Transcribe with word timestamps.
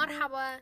مرحبا. 0.00 0.60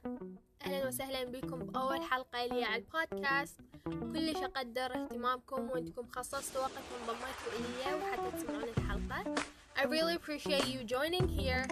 أهلا 0.66 0.86
وسهلا 0.86 1.24
بكم 1.24 1.58
بأول 1.58 2.02
حلقة 2.02 2.46
لي 2.46 2.64
على 2.64 2.82
البودكاست. 2.82 3.60
كلش 3.84 4.36
أقدر 4.36 4.94
اهتمامكم 4.94 5.70
وأنتم 5.70 6.06
خصصتوا 6.06 6.62
وقت 6.62 6.72
وانضميتوا 6.92 7.52
إلي 7.58 7.94
وحتى 7.94 8.36
تسمعون 8.36 8.64
الحلقة. 8.76 9.34
I 9.76 9.84
really 9.84 10.14
appreciate 10.14 10.66
you 10.66 10.82
joining 10.84 11.28
here. 11.28 11.64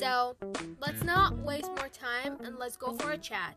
So 0.00 0.36
let's 0.80 1.02
not 1.04 1.30
waste 1.50 1.70
more 1.78 1.90
time 2.10 2.32
and 2.44 2.52
let's 2.58 2.76
go 2.76 2.92
for 2.98 3.10
a 3.10 3.18
chat. 3.18 3.56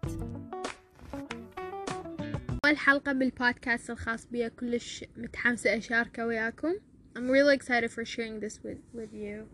أول 2.65 2.77
حلقة 2.77 3.11
بالبودكاست 3.11 3.89
الخاص 3.89 4.25
بي 4.25 4.49
كلش 4.49 5.05
متحمسة 5.17 5.77
أشاركه 5.77 6.25
وياكم. 6.25 6.73
I'm 7.15 7.29
really 7.29 7.55
excited 7.55 7.91
for 7.91 8.05
sharing 8.05 8.39
this 8.39 8.59
with, 8.63 8.81
with 8.93 9.13
you. 9.13 9.47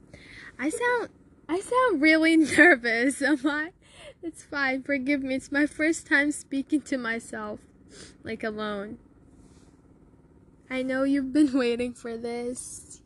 I 0.60 0.70
sound 0.70 1.10
I 1.49 1.61
sound 1.61 2.03
really 2.03 2.37
nervous. 2.37 3.23
Am 3.23 3.39
I? 3.47 3.71
It's 4.23 4.43
fine. 4.43 4.83
Forgive 4.83 5.23
me. 5.23 5.35
It's 5.35 5.53
my 5.53 5.67
first 5.67 6.07
time 6.07 6.31
speaking 6.33 6.81
to 6.83 6.97
myself, 6.97 7.61
like 8.25 8.45
alone. 8.45 8.99
I 10.71 10.83
know 10.83 11.03
you've 11.03 11.33
been 11.33 11.53
waiting 11.53 11.93
for 11.93 12.17
this, 12.17 13.03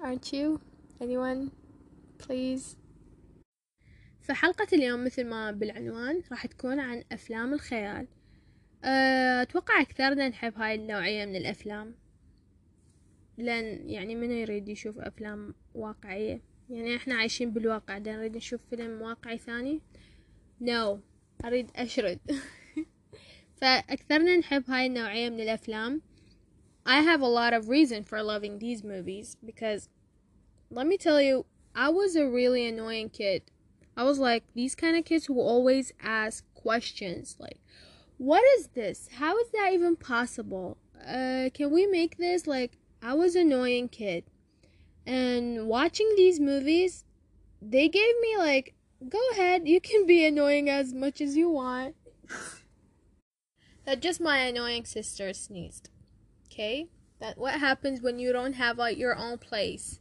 aren't 0.00 0.32
you? 0.32 0.60
Anyone? 1.00 1.52
Please. 2.18 2.76
فحلقة 4.20 4.66
اليوم 4.72 5.04
مثل 5.04 5.24
ما 5.24 5.50
بالعنوان 5.50 6.22
راح 6.30 6.46
تكون 6.46 6.80
عن 6.80 7.04
أفلام 7.12 7.54
الخيال 7.54 8.06
أه، 8.84 9.42
أتوقع 9.42 9.80
أكثرنا 9.80 10.28
نحب 10.28 10.58
هاي 10.58 10.74
النوعية 10.74 11.24
من 11.24 11.36
الأفلام 11.36 11.94
لأن 13.38 13.90
يعني 13.90 14.14
من 14.14 14.30
يريد 14.30 14.68
يشوف 14.68 14.98
أفلام 14.98 15.54
واقعية 15.74 16.40
يعني 16.69 16.95
إحنا 16.95 17.15
عايشين 17.15 17.51
بالواقع 17.51 17.97
دا 17.97 18.15
نريد 18.15 18.37
نشوف 18.37 18.61
فيلم 18.69 19.01
واقعي 19.01 19.37
ثاني 19.37 19.81
no 20.63 20.97
اريد 21.45 21.71
اشرد 21.75 22.19
فاكثرنا 23.61 24.37
نحب 24.37 24.63
هاي 24.69 24.85
النوعية 24.85 25.29
من 25.29 25.39
الافلام 25.39 26.01
I 26.85 27.01
have 27.01 27.21
a 27.21 27.27
lot 27.27 27.53
of 27.53 27.69
reason 27.69 28.03
for 28.03 28.23
loving 28.23 28.57
these 28.59 28.83
movies 28.83 29.37
because 29.45 29.89
let 30.71 30.87
me 30.87 30.97
tell 30.97 31.21
you 31.21 31.45
I 31.75 31.89
was 31.89 32.15
a 32.15 32.27
really 32.27 32.65
annoying 32.67 33.09
kid 33.09 33.41
I 33.97 34.03
was 34.03 34.17
like 34.19 34.43
these 34.55 34.75
kind 34.75 34.95
of 34.97 35.05
kids 35.05 35.25
who 35.25 35.39
always 35.39 35.91
ask 36.01 36.45
questions 36.53 37.35
like 37.39 37.59
what 38.17 38.43
is 38.57 38.67
this 38.79 39.09
how 39.21 39.37
is 39.37 39.49
that 39.51 39.69
even 39.73 39.95
possible 39.95 40.77
uh 41.15 41.49
can 41.53 41.69
we 41.71 41.85
make 41.87 42.17
this 42.17 42.47
like 42.47 42.73
I 43.01 43.13
was 43.13 43.35
an 43.35 43.47
annoying 43.47 43.87
kid 43.89 44.23
and 45.06 45.66
watching 45.66 46.10
these 46.16 46.40
movies, 46.40 47.04
they 47.60 47.88
gave 47.88 48.14
me 48.20 48.36
like, 48.38 48.74
go 49.08 49.20
ahead, 49.32 49.68
you 49.68 49.80
can 49.80 50.06
be 50.06 50.26
annoying 50.26 50.68
as 50.70 50.92
much 50.94 51.20
as 51.20 51.36
you 51.36 51.50
want. 51.50 51.94
that 53.84 54.00
just 54.00 54.20
my 54.20 54.38
annoying 54.38 54.84
sister 54.84 55.32
sneezed. 55.32 55.90
Okay? 56.46 56.88
That 57.20 57.38
what 57.38 57.60
happens 57.60 58.00
when 58.00 58.18
you 58.18 58.32
don't 58.32 58.54
have 58.54 58.78
like, 58.78 58.98
your 58.98 59.16
own 59.16 59.38
place. 59.38 60.00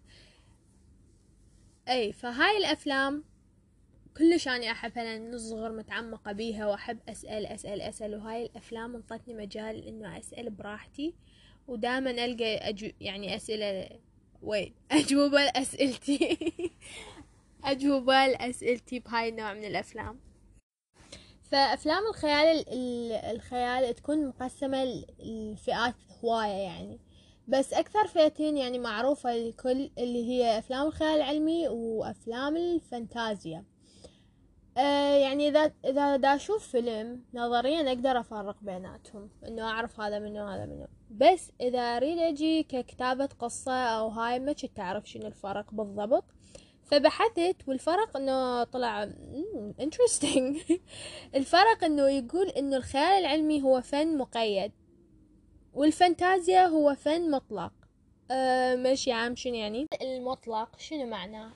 اي 1.90 2.14
فهاي 2.14 2.58
الافلام 2.58 3.24
كلش 4.18 4.48
اني 4.48 4.72
احبها 4.72 5.04
لان 5.04 5.32
من 5.32 5.38
صغر 5.38 5.72
متعمقة 5.72 6.32
بيها 6.32 6.68
واحب 6.68 7.00
اسأل 7.10 7.46
اسأل 7.46 7.82
اسأل 7.82 8.16
وهاي 8.16 8.46
الافلام 8.46 8.96
انطتني 8.96 9.34
مجال 9.34 9.88
انه 9.88 10.18
اسأل 10.18 10.50
براحتي 10.50 11.14
ودائما 11.68 12.12
القى 12.12 12.58
أجو 12.58 12.92
يعني 13.02 13.36
اسئلة 13.36 13.90
وين 14.43 14.75
أجوبة 14.93 15.45
لأسئلتي 15.45 16.39
أجوبة 17.65 18.27
لأسئلتي 18.27 18.99
بهاي 18.99 19.29
النوع 19.29 19.55
من 19.55 19.65
الأفلام. 19.65 20.21
فأفلام 21.43 22.07
الخيال 22.07 22.65
الخيال 23.35 23.95
تكون 23.95 24.27
مقسمة 24.27 25.05
لفئات 25.19 25.95
هواية 26.25 26.49
يعني. 26.49 26.99
بس 27.49 27.73
أكثر 27.73 28.07
فئتين 28.07 28.57
يعني 28.57 28.79
معروفة 28.79 29.37
للكل 29.37 29.91
اللي 29.99 30.29
هي 30.29 30.59
أفلام 30.59 30.87
الخيال 30.87 31.17
العلمي 31.17 31.69
وأفلام 31.69 32.57
الفانتازيا. 32.57 33.65
أه 34.79 35.17
يعني 35.17 35.49
إذا 35.49 35.73
إذا 35.85 36.17
دا 36.17 36.35
أشوف 36.35 36.69
فيلم 36.69 37.23
نظريا 37.35 37.93
أقدر 37.93 38.21
أفرق 38.21 38.57
بيناتهم 38.63 39.31
إنه 39.47 39.63
أعرف 39.63 40.01
هذا 40.01 40.19
منه 40.19 40.55
هذا 40.55 40.67
منه. 40.67 40.89
بس 41.11 41.53
إذا 41.61 41.81
أريد 41.81 42.19
أجي 42.19 42.63
ككتابة 42.63 43.29
قصة 43.39 43.73
أو 43.73 44.09
هاي 44.09 44.39
ما 44.39 44.53
كنت 44.53 44.81
أعرف 44.81 45.09
شنو 45.09 45.27
الفرق 45.27 45.75
بالضبط. 45.75 46.25
فبحثت 46.85 47.57
والفرق 47.67 48.17
إنه 48.17 48.65
طلع 48.65 49.09
interesting. 49.81 50.73
الفرق 51.39 51.85
إنه 51.85 52.09
يقول 52.09 52.49
إنه 52.49 52.77
الخيال 52.77 53.21
العلمي 53.21 53.63
هو 53.63 53.81
فن 53.81 54.19
مقيد 54.19 54.73
والفانتازيا 55.75 56.67
هو 56.67 56.95
فن 56.95 57.31
مطلق. 57.31 57.73
أه 58.31 58.77
ماشي 58.77 59.13
عام 59.13 59.37
شنو 59.37 59.55
يعني؟ 59.55 59.87
المطلق 60.03 60.79
شنو 60.79 61.07
معناه؟ 61.07 61.51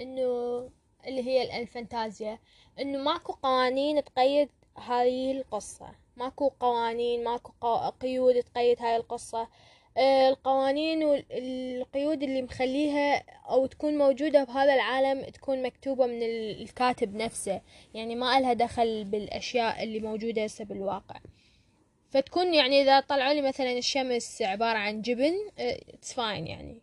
إنه 0.00 0.70
اللي 1.06 1.22
هي 1.22 1.62
الفانتازيا 1.62 2.38
إنه 2.80 2.98
ماكو 2.98 3.32
قوانين 3.32 4.04
تقيد 4.04 4.48
هاي 4.76 5.30
القصة. 5.30 5.90
ماكو 6.16 6.48
قوانين 6.60 7.24
ماكو 7.24 7.52
قيود 8.00 8.42
تقيد 8.42 8.82
هاي 8.82 8.96
القصة. 8.96 9.48
آه، 9.96 10.28
القوانين 10.28 11.04
والقيود 11.04 12.22
اللي 12.22 12.42
مخليها 12.42 13.24
أو 13.50 13.66
تكون 13.66 13.98
موجودة 13.98 14.44
بهذا 14.44 14.74
العالم 14.74 15.24
تكون 15.24 15.62
مكتوبة 15.62 16.06
من 16.06 16.22
الكاتب 16.22 17.14
نفسه. 17.16 17.60
يعني 17.94 18.14
ما 18.14 18.38
إلها 18.38 18.52
دخل 18.52 19.04
بالأشياء 19.04 19.82
اللي 19.82 20.00
موجودة 20.00 20.44
هسه 20.44 20.64
بالواقع 20.64 21.20
فتكون 22.10 22.54
يعني 22.54 22.82
إذا 22.82 23.00
طلعوا 23.00 23.32
لي 23.32 23.42
مثلا 23.42 23.78
الشمس 23.78 24.42
عبارة 24.42 24.78
عن 24.78 25.02
جبن 25.02 25.34
it's 25.58 26.12
fine 26.12 26.46
يعني. 26.46 26.80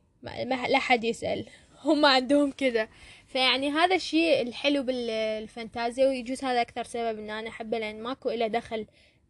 لا 0.68 0.80
حد 0.80 1.04
يسأل. 1.04 1.46
هم 1.86 2.06
عندهم 2.06 2.52
كذا. 2.52 2.88
فيعني 3.28 3.70
هذا 3.70 3.96
الشيء 3.96 4.42
الحلو 4.42 4.84
بالفانتازيا 4.84 6.08
ويجوز 6.08 6.44
هذا 6.44 6.62
أكثر 6.62 6.84
سبب 6.84 7.20
إن 7.20 7.30
أنا 7.30 7.50
أحبه 7.50 7.78
لأن 7.78 8.04
ماكو 8.04 8.30
إله 8.30 8.48
دخل 8.48 8.86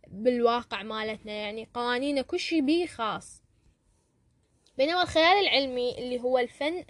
بالواقع 0.07 0.83
مالتنا. 0.83 1.31
يعني 1.31 1.67
قوانينه 1.73 2.21
كل 2.21 2.39
شي 2.39 2.61
بيه 2.61 2.85
خاص. 2.85 3.41
بينما 4.77 5.01
الخيال 5.01 5.47
العلمي 5.47 5.97
اللي 5.97 6.19
هو 6.19 6.37
الفن 6.37 6.83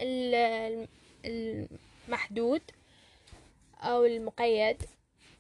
المحدود 1.26 2.62
أو 3.82 4.06
المقيد 4.06 4.78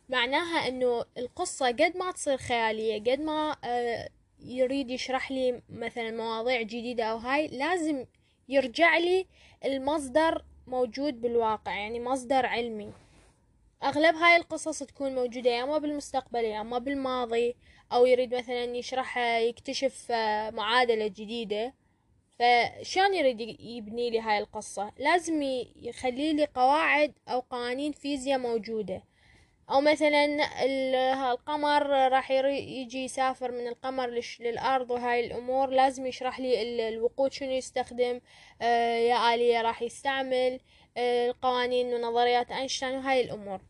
معناها 0.09 0.67
إنه 0.67 1.05
القصة 1.17 1.67
قد 1.67 1.97
ما 1.97 2.11
تصير 2.11 2.37
خيالية 2.37 2.99
قد 2.99 3.19
ما 3.19 3.55
آه، 3.63 4.09
يريد 4.39 4.91
يشرح 4.91 5.31
لي 5.31 5.61
مثلا 5.69 6.11
مواضيع 6.11 6.61
جديدة 6.61 7.03
أو 7.03 7.17
هاي 7.17 7.47
لازم 7.47 8.05
يرجع 8.49 8.97
لي 8.97 9.25
المصدر 9.65 10.43
موجود 10.67 11.21
بالواقع 11.21 11.71
يعني 11.75 11.99
مصدر 11.99 12.45
علمي. 12.45 12.93
أغلب 13.83 14.15
هاي 14.15 14.35
القصص 14.35 14.83
تكون 14.83 15.15
موجودة 15.15 15.49
يا 15.49 15.65
ما 15.65 15.77
بالمستقبل 15.77 16.43
يا 16.43 16.63
ما 16.63 16.77
بالماضي 16.77 17.55
أو 17.93 18.05
يريد 18.05 18.35
مثلا 18.35 18.63
يشرح 18.63 19.17
يكتشف 19.17 20.07
آه، 20.11 20.49
معادلة 20.49 21.07
جديدة. 21.07 21.73
فشان 22.39 23.13
يريد 23.13 23.41
يبني 23.59 24.09
لي 24.09 24.19
هاي 24.19 24.37
القصة؟ 24.39 24.91
لازم 24.99 25.41
يخلي 25.75 26.33
لي 26.33 26.45
قواعد 26.45 27.13
أو 27.27 27.39
قوانين 27.39 27.91
فيزياء 27.91 28.39
موجودة. 28.39 29.03
أو 29.69 29.81
مثلا 29.81 30.25
القمر 31.31 31.89
راح 31.89 32.31
يجي 32.31 33.03
يسافر 33.03 33.51
من 33.51 33.67
القمر 33.67 34.21
للأرض 34.39 34.91
وهاي 34.91 35.25
الأمور 35.25 35.69
لازم 35.69 36.05
يشرح 36.05 36.39
لي 36.39 36.89
الوقود 36.89 37.31
شنو 37.31 37.51
يستخدم 37.51 38.21
آه، 38.61 38.97
يا 38.97 39.33
آلية 39.33 39.61
راح 39.61 39.81
يستعمل 39.81 40.59
آه، 40.97 41.29
القوانين 41.29 41.93
ونظريات 41.93 42.51
أينشتاين 42.51 42.95
وهاي 42.95 43.21
الأمور. 43.21 43.61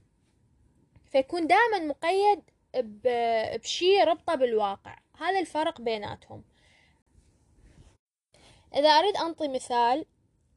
فيكون 1.11 1.47
دائما 1.47 1.79
مقيد 1.79 2.41
بشي 2.75 4.03
ربطة 4.03 4.35
بالواقع. 4.35 4.97
هذا 5.17 5.39
الفرق 5.39 5.81
بيناتهم. 5.81 6.43
إذا 8.75 8.89
أريد 8.89 9.17
أنطي 9.17 9.47
مثال 9.47 10.05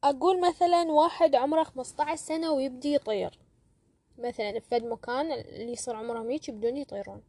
أقول 0.03 0.41
مثلا 0.41 0.83
واحد 0.83 1.35
عمره 1.35 1.63
15 1.63 2.15
سنة 2.15 2.51
ويبدي 2.51 2.93
يطير. 2.93 3.40
مثلا 4.21 4.51
بفد 4.51 4.83
مكان 4.83 5.31
اللي 5.31 5.71
يصير 5.71 5.95
عمرهم 5.95 6.29
هيك 6.29 6.49
يبدون 6.49 6.77
يطيرون. 6.77 7.21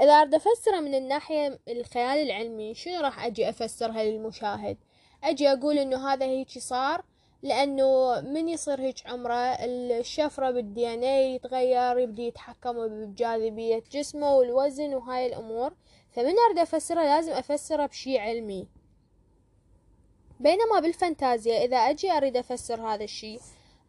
إذا 0.00 0.12
أريد 0.12 0.34
أفسره 0.34 0.80
من 0.80 0.94
الناحية 0.94 1.58
الخيال 1.68 2.18
العلمي 2.18 2.74
شنو 2.74 3.00
راح 3.00 3.26
أجي 3.26 3.48
أفسرها 3.48 4.04
للمشاهد؟ 4.04 4.76
أجي 5.24 5.52
أقول 5.52 5.78
إنه 5.78 6.12
هذا 6.12 6.26
هيك 6.26 6.58
صار 6.58 7.04
لأنه 7.42 8.20
من 8.20 8.48
يصير 8.48 8.80
هيك 8.80 9.06
عمره؟ 9.06 9.34
الشفرة 9.34 10.50
بال 10.50 10.94
DNA 10.94 11.34
يتغير 11.34 11.98
يبدي 11.98 12.26
يتحكم 12.26 13.06
بجاذبية 13.06 13.82
جسمه 13.92 14.34
والوزن 14.34 14.94
وهاي 14.94 15.26
الأمور. 15.26 15.72
فمن 16.10 16.34
أريد 16.46 16.58
أفسره 16.58 17.02
لازم 17.02 17.32
أفسره 17.32 17.86
بشي 17.86 18.18
علمي. 18.18 18.68
بينما 20.40 20.80
بالفانتازيا 20.80 21.64
إذا 21.64 21.76
أجي 21.76 22.12
أريد 22.12 22.36
أفسر 22.36 22.80
هذا 22.80 23.04
الشي 23.04 23.38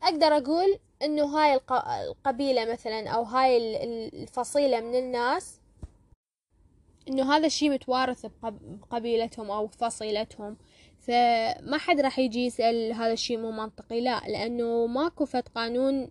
أقدر 0.03 0.37
أقول 0.37 0.79
إنه 1.01 1.25
هاي 1.25 1.59
القبيلة 2.07 2.71
مثلا 2.71 3.09
أو 3.09 3.23
هاي 3.23 3.83
الفصيلة 4.13 4.81
من 4.81 4.95
الناس 4.95 5.59
إنه 7.07 7.35
هذا 7.35 7.45
الشي 7.45 7.69
متوارث 7.69 8.25
بقبيلتهم 8.43 9.51
أو 9.51 9.67
فصيلتهم. 9.67 10.57
فما 10.99 11.77
حد 11.77 11.99
راح 11.99 12.19
يجي 12.19 12.45
يسأل 12.45 12.93
هذا 12.93 13.13
الشي 13.13 13.37
مو 13.37 13.51
منطقي 13.51 14.01
لا 14.01 14.19
لأنه 14.27 14.87
ماكو 14.87 15.25
فت 15.25 15.49
قانون. 15.49 16.09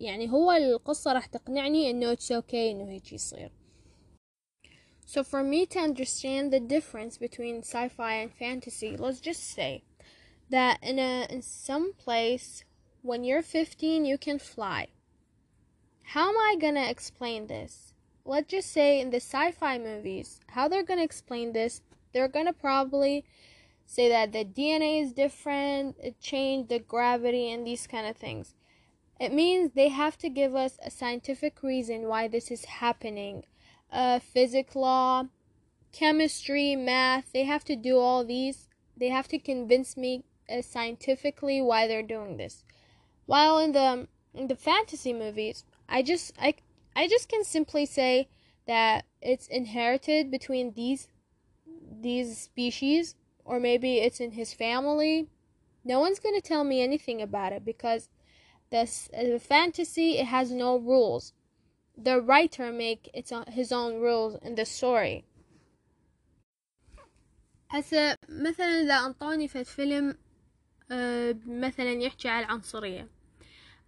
يعني 0.00 0.30
هو 0.30 0.52
القصة 0.52 1.12
راح 1.12 1.26
تقنعني 1.26 1.90
إنه 1.90 2.14
it's 2.14 2.32
okay 2.32 2.54
إنه 2.54 2.90
هيك 2.90 3.12
يصير. 3.12 3.50
So 5.06 5.24
for 5.24 5.42
me 5.42 5.66
to 5.66 5.78
understand 5.78 6.52
the 6.52 6.60
difference 6.60 7.16
between 7.16 7.62
sci-fi 7.62 8.12
and 8.22 8.30
fantasy, 8.30 8.96
let's 8.96 9.20
just 9.20 9.42
say 9.56 9.82
that 10.50 10.76
in 10.82 10.98
a 10.98 11.26
in 11.34 11.42
some 11.42 11.92
place 12.04 12.64
when 13.02 13.24
you're 13.24 13.42
15 13.42 14.04
you 14.04 14.18
can 14.18 14.38
fly. 14.38 14.88
How 16.02 16.30
am 16.30 16.36
I 16.36 16.56
gonna 16.60 16.88
explain 16.88 17.46
this? 17.46 17.92
Let's 18.24 18.50
just 18.50 18.72
say 18.72 19.00
in 19.00 19.10
the 19.10 19.20
sci-fi 19.20 19.78
movies, 19.78 20.40
how 20.48 20.68
they're 20.68 20.82
gonna 20.82 21.04
explain 21.04 21.52
this, 21.52 21.82
they're 22.12 22.28
gonna 22.28 22.52
probably 22.52 23.24
say 23.86 24.08
that 24.08 24.32
the 24.32 24.44
DNA 24.44 25.02
is 25.02 25.12
different, 25.12 25.96
it 26.02 26.20
changed 26.20 26.68
the 26.68 26.78
gravity 26.78 27.50
and 27.50 27.66
these 27.66 27.86
kind 27.86 28.06
of 28.06 28.16
things. 28.16 28.54
It 29.20 29.32
means 29.32 29.72
they 29.72 29.88
have 29.88 30.16
to 30.18 30.28
give 30.28 30.54
us 30.54 30.78
a 30.82 30.90
scientific 30.90 31.62
reason 31.62 32.06
why 32.06 32.28
this 32.28 32.50
is 32.50 32.64
happening. 32.66 33.44
Uh, 33.90 34.18
physics 34.18 34.76
law, 34.76 35.24
chemistry, 35.92 36.76
math, 36.76 37.32
they 37.32 37.44
have 37.44 37.64
to 37.64 37.76
do 37.76 37.98
all 37.98 38.24
these. 38.24 38.68
They 38.96 39.08
have 39.08 39.28
to 39.28 39.38
convince 39.38 39.96
me 39.96 40.24
uh, 40.48 40.62
scientifically 40.62 41.60
why 41.60 41.86
they're 41.86 42.02
doing 42.02 42.36
this. 42.36 42.64
While 43.27 43.57
in 43.59 43.71
the 43.71 44.07
in 44.33 44.47
the 44.47 44.55
fantasy 44.55 45.13
movies, 45.13 45.63
I 45.87 46.01
just 46.01 46.33
I 46.39 46.55
I 46.95 47.07
just 47.07 47.29
can 47.29 47.43
simply 47.43 47.85
say 47.85 48.27
that 48.67 49.05
it's 49.21 49.47
inherited 49.47 50.31
between 50.31 50.73
these 50.73 51.07
these 52.01 52.37
species 52.37 53.15
or 53.45 53.59
maybe 53.59 53.97
it's 53.97 54.19
in 54.19 54.31
his 54.31 54.53
family. 54.53 55.27
No 55.83 55.99
one's 55.99 56.19
going 56.19 56.35
to 56.35 56.41
tell 56.41 56.63
me 56.63 56.81
anything 56.81 57.21
about 57.21 57.51
it 57.51 57.65
because 57.65 58.09
this 58.69 59.09
the 59.13 59.39
fantasy 59.39 60.17
it 60.17 60.27
has 60.27 60.51
no 60.51 60.77
rules. 60.77 61.33
The 61.97 62.21
writer 62.21 62.71
make 62.71 63.09
its 63.13 63.31
his 63.49 63.71
own 63.71 63.99
rules 63.99 64.37
in 64.41 64.55
the 64.55 64.65
story. 64.65 65.25
هسه 67.73 68.17
مثلا 68.29 68.81
إذا 68.81 69.05
أنطوني 69.05 69.47
في 69.47 69.63
فيلم 69.63 70.17
مثلا 71.45 71.91
يحكي 71.91 72.29
عن 72.29 72.43
العنصرية 72.43 73.07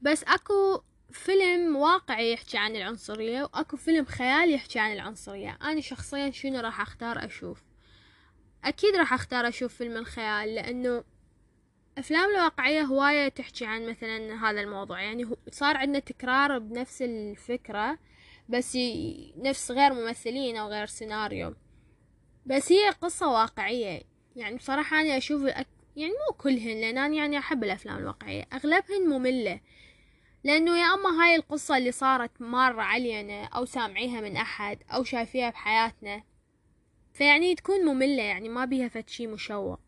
بس 0.02 0.25
أكو 0.25 0.82
فيلم 1.11 1.76
واقعي 1.76 2.32
يحكي 2.32 2.58
عن 2.58 2.76
العنصرية 2.76 3.43
وأكو 3.43 3.76
فيلم 3.76 4.05
خيالي 4.05 4.52
يحكي 4.52 4.79
عن 4.79 4.93
العنصرية. 4.93 5.58
أنا 5.62 5.81
شخصيا 5.81 6.31
شنو 6.31 6.61
راح 6.61 6.81
أختار 6.81 7.25
أشوف؟ 7.25 7.62
أكيد 8.64 8.97
راح 8.97 9.12
أختار 9.12 9.49
أشوف 9.49 9.75
فيلم 9.75 9.97
الخيال 9.97 10.55
لأنه 10.55 11.05
أفلام 11.99 12.31
الواقعية 12.31 12.82
هواية 12.82 13.29
تحكي 13.29 13.67
عن 13.67 13.87
مثلا 13.91 14.50
هذا 14.50 14.61
الموضوع. 14.61 15.02
يعني 15.02 15.26
صار 15.50 15.76
عندنا 15.76 15.99
تكرار 15.99 16.58
بنفس 16.58 17.02
الفكرة 17.02 17.99
بس 18.49 18.79
نفس 19.37 19.70
غير 19.70 19.93
ممثلين 19.93 20.56
أو 20.56 20.69
غير 20.69 20.87
سيناريو. 20.87 21.55
بس 22.47 22.73
هي 22.73 22.91
قصة 22.91 23.29
واقعية. 23.29 24.02
يعني 24.37 24.56
بصراحة 24.56 25.00
أنا 25.00 25.17
أشوف 25.17 25.43
يعني 25.97 26.12
مو 26.12 26.35
كلهن 26.38 26.81
لأن 26.81 26.99
أنا 26.99 27.14
يعني 27.14 27.38
أحب 27.38 27.64
الأفلام 27.64 27.99
الواقعية. 27.99 28.47
أغلبهن 28.52 29.08
مملة. 29.08 29.61
لأنه 30.44 30.78
يا 30.78 30.94
أما 30.94 31.22
هاي 31.22 31.37
القصة 31.37 31.76
اللي 31.76 31.92
صارت 31.92 32.31
مرة 32.40 32.82
علينا 32.82 33.44
أو 33.44 33.64
سامعيها 33.64 34.20
من 34.20 34.37
أحد 34.37 34.78
أو 34.90 35.04
شايفيها 35.04 35.50
بحياتنا 35.50 36.22
فيعني 37.12 37.54
تكون 37.54 37.84
مملة 37.84 38.22
يعني 38.22 38.48
ما 38.48 38.64
بيها 38.64 38.88
فد 38.88 39.08
شي 39.08 39.26
مشوق. 39.26 39.81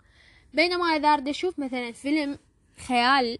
بينما 0.55 0.85
إذا 0.85 1.09
أريد 1.09 1.29
أشوف 1.29 1.59
مثلا 1.59 1.93
فيلم 1.93 2.39
خيال 2.87 3.39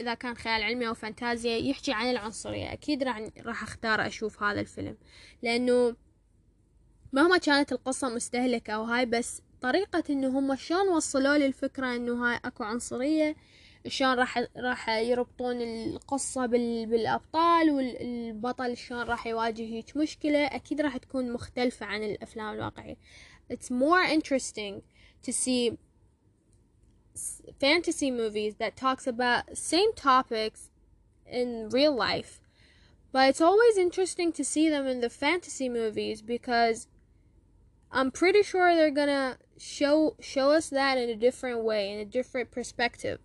إذا 0.00 0.14
كان 0.14 0.34
خيال 0.34 0.62
علمي 0.62 0.88
أو 0.88 0.94
فانتازيا 0.94 1.56
يحكي 1.56 1.92
عن 1.92 2.10
العنصرية 2.10 2.72
أكيد 2.72 3.02
راح 3.46 3.62
أختار 3.62 4.06
أشوف 4.06 4.42
هذا 4.42 4.60
الفيلم. 4.60 4.96
لأنه 5.42 5.96
مهما 7.12 7.38
كانت 7.38 7.72
القصة 7.72 8.08
مستهلكة 8.08 8.72
أو 8.72 8.84
هاي 8.84 9.06
بس 9.06 9.42
طريقة 9.60 10.02
إنه 10.10 10.38
هم 10.38 10.56
شلون 10.56 10.88
وصلوا 10.88 11.36
لي 11.36 11.46
الفكرة 11.46 11.96
إنه 11.96 12.26
هاي 12.26 12.40
أكو 12.44 12.64
عنصرية 12.64 13.36
شلون 13.86 14.18
راح 14.18 14.38
راح 14.56 14.88
يربطون 14.88 15.60
القصة 15.60 16.46
بال... 16.46 16.86
بالأبطال 16.86 17.70
والبطل 17.70 18.76
شلون 18.76 19.02
راح 19.02 19.26
يواجه 19.26 19.62
هيك 19.62 19.96
مشكلة 19.96 20.46
أكيد 20.46 20.80
راح 20.80 20.96
تكون 20.96 21.32
مختلفة 21.32 21.86
عن 21.86 22.02
الأفلام 22.02 22.54
الواقعية 22.54 22.96
It's 23.50 23.70
more 23.70 24.02
interesting 24.02 24.82
to 25.22 25.32
see 25.32 25.78
fantasy 27.60 28.10
movies 28.10 28.54
that 28.56 28.76
talks 28.76 29.06
about 29.06 29.56
same 29.56 29.92
topics 29.94 30.70
in 31.26 31.68
real 31.70 31.94
life 31.94 32.40
but 33.12 33.28
it's 33.28 33.40
always 33.40 33.76
interesting 33.76 34.32
to 34.32 34.44
see 34.44 34.70
them 34.70 34.86
in 34.86 35.00
the 35.00 35.10
fantasy 35.10 35.68
movies 35.68 36.22
because 36.22 36.88
I'm 37.90 38.10
pretty 38.10 38.42
sure 38.42 38.74
they're 38.74 38.90
gonna 38.90 39.36
show 39.58 40.16
show 40.20 40.50
us 40.52 40.70
that 40.70 40.96
in 40.96 41.10
a 41.10 41.16
different 41.16 41.60
way 41.62 41.92
in 41.92 41.98
a 41.98 42.06
different 42.06 42.50
perspective 42.50 43.18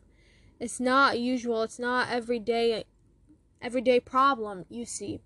it's 0.60 0.80
not 0.80 1.18
usual 1.18 1.62
it's 1.62 1.78
not 1.78 2.08
everyday 2.10 2.84
everyday 3.60 4.00
problem 4.00 4.64
you 4.68 4.84
see 4.84 5.20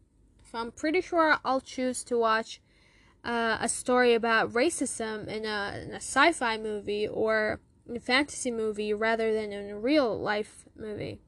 so 0.51 0.59
i'm 0.59 0.71
pretty 0.71 1.01
sure 1.01 1.37
i'll 1.45 1.61
choose 1.61 2.03
to 2.05 2.19
watch 2.19 2.61
uh, 3.25 3.59
a 3.61 3.69
story 3.69 4.15
about 4.15 4.53
racism 4.53 5.27
in 5.27 5.45
a, 5.45 5.83
in 5.83 5.91
a 5.93 5.97
sci-fi 5.97 6.57
movie 6.57 7.09
or 7.09 7.61
a 7.95 7.99
fantasy 7.99 8.51
movie 8.51 8.93
rather 8.95 9.33
than 9.33 9.53
in 9.53 9.71
a 9.71 9.79
real 9.79 10.19
life 10.19 10.65
movie 10.77 11.21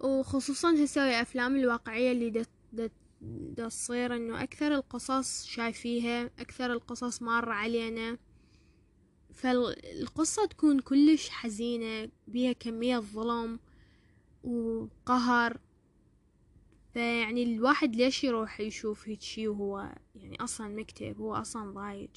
وخصوصا 0.00 0.84
هسه 0.84 1.08
الأفلام 1.08 1.56
الواقعية 1.56 2.12
اللي 2.12 2.30
دا, 2.30 2.44
دا, 2.72 2.90
دا 3.20 3.68
تصير 3.68 4.16
إنه 4.16 4.42
أكثر 4.42 4.74
القصص 4.74 5.46
شايفيها 5.46 6.30
أكثر 6.38 6.72
القصص 6.72 7.22
مارة 7.22 7.52
علينا 7.52 8.18
فالقصة 9.35 10.45
تكون 10.45 10.79
كلش 10.79 11.29
حزينة 11.29 12.09
بيها 12.27 12.53
كمية 12.53 12.99
ظلم 12.99 13.59
وقهر. 14.43 15.59
فيعني 16.93 17.43
الواحد 17.43 17.95
ليش 17.95 18.23
يروح 18.23 18.59
يشوف 18.59 19.09
هيك 19.09 19.21
شي 19.21 19.47
وهو 19.47 19.95
يعني 20.15 20.43
أصلا 20.43 20.67
مكتئب 20.67 21.21
هو 21.21 21.35
أصلا 21.35 21.71
ضايج. 21.71 22.09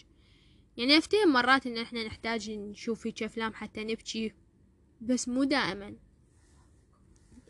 يعني 0.76 0.98
أفتهم 0.98 1.32
مرات 1.32 1.66
إن 1.66 1.78
إحنا 1.78 2.04
نحتاج 2.04 2.50
نشوف 2.50 3.06
هيك 3.06 3.22
أفلام 3.22 3.54
حتى 3.54 3.84
نبكي 3.84 4.32
بس 5.00 5.28
مو 5.28 5.44
دائما. 5.44 5.96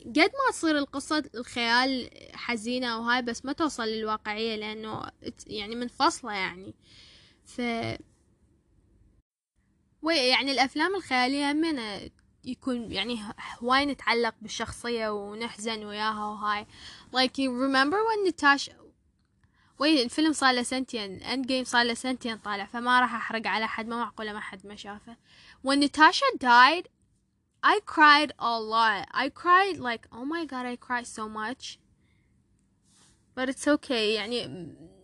قد 0.07 0.19
ما 0.19 0.53
تصير 0.53 0.79
القصة 0.79 1.25
الخيال 1.35 2.11
حزينة 2.33 2.99
وهاي 2.99 3.23
بس 3.23 3.45
ما 3.45 3.53
توصل 3.53 3.83
للواقعية 3.85 4.57
لأنه 4.57 5.03
يعني 5.47 5.75
منفصلة 5.75 6.33
يعني. 6.33 6.75
ف 7.45 7.61
يعني 10.03 10.53
الأفلام 10.53 10.97
الخيالية 10.97 11.53
همين 11.53 12.11
يكون 12.45 12.93
يعني 12.93 13.21
هواي 13.59 13.87
نتعلق 13.87 14.35
بالشخصية 14.43 15.09
ونحزن 15.09 15.85
وياها 15.85 16.25
وهاي. 16.25 16.67
Like 17.13 17.39
you 17.39 17.51
remember 17.51 17.99
when 18.05 18.33
Natasha 18.33 18.73
وي 19.79 20.03
الفيلم 20.03 20.33
صار 20.33 20.55
له 20.55 20.63
سنتين 20.63 21.23
Endgame 21.23 21.65
صار 21.65 21.83
له 21.83 21.95
سنتين 21.95 22.37
طالع 22.37 22.65
فما 22.65 23.01
راح 23.01 23.15
أحرق 23.15 23.47
على 23.47 23.69
حد 23.69 23.89
ما 23.89 23.97
معقولة 23.97 24.33
ما 24.33 24.41
حد 24.41 24.67
ما 24.67 24.77
شافه. 24.77 25.17
When 25.63 25.81
Natasha 25.81 26.27
died 26.39 26.89
I 27.63 27.81
cried 27.87 28.33
a 28.39 28.61
lot. 28.61 29.09
I 29.13 29.29
cried 29.29 29.77
like 29.79 30.07
oh 30.13 30.25
my 30.25 30.45
god 30.45 30.67
I 30.67 30.77
cried 30.77 31.07
so 31.07 31.29
much. 31.29 31.79
But 33.35 33.49
it's 33.49 33.69
okay. 33.69 34.15
يعني 34.15 34.39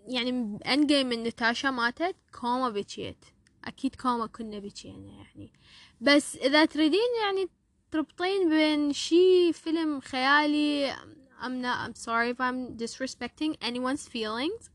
يعني 0.09 0.59
Endgame 0.67 1.07
من 1.07 1.23
نتاشا 1.23 1.69
ماتت 1.69 2.17
كوما 2.41 2.71
بكيت 2.71 3.25
أكيد 3.65 3.95
كوما 3.95 4.27
كنا 4.27 4.59
بكينا 4.59 5.13
يعني 5.13 5.53
بس 6.01 6.37
إذا 6.37 6.65
تريدين 6.65 7.01
يعني 7.23 7.49
تربطين 7.91 8.49
بين 8.49 8.93
شي 8.93 9.53
فيلم 9.53 10.01
خيالي 10.01 10.95
I'm 11.41 11.61
not 11.61 11.79
I'm 11.85 11.95
sorry 11.95 12.31
if 12.31 12.41
I'm 12.41 12.77
disrespecting 12.77 13.57
anyone's 13.61 14.09
feelings 14.09 14.71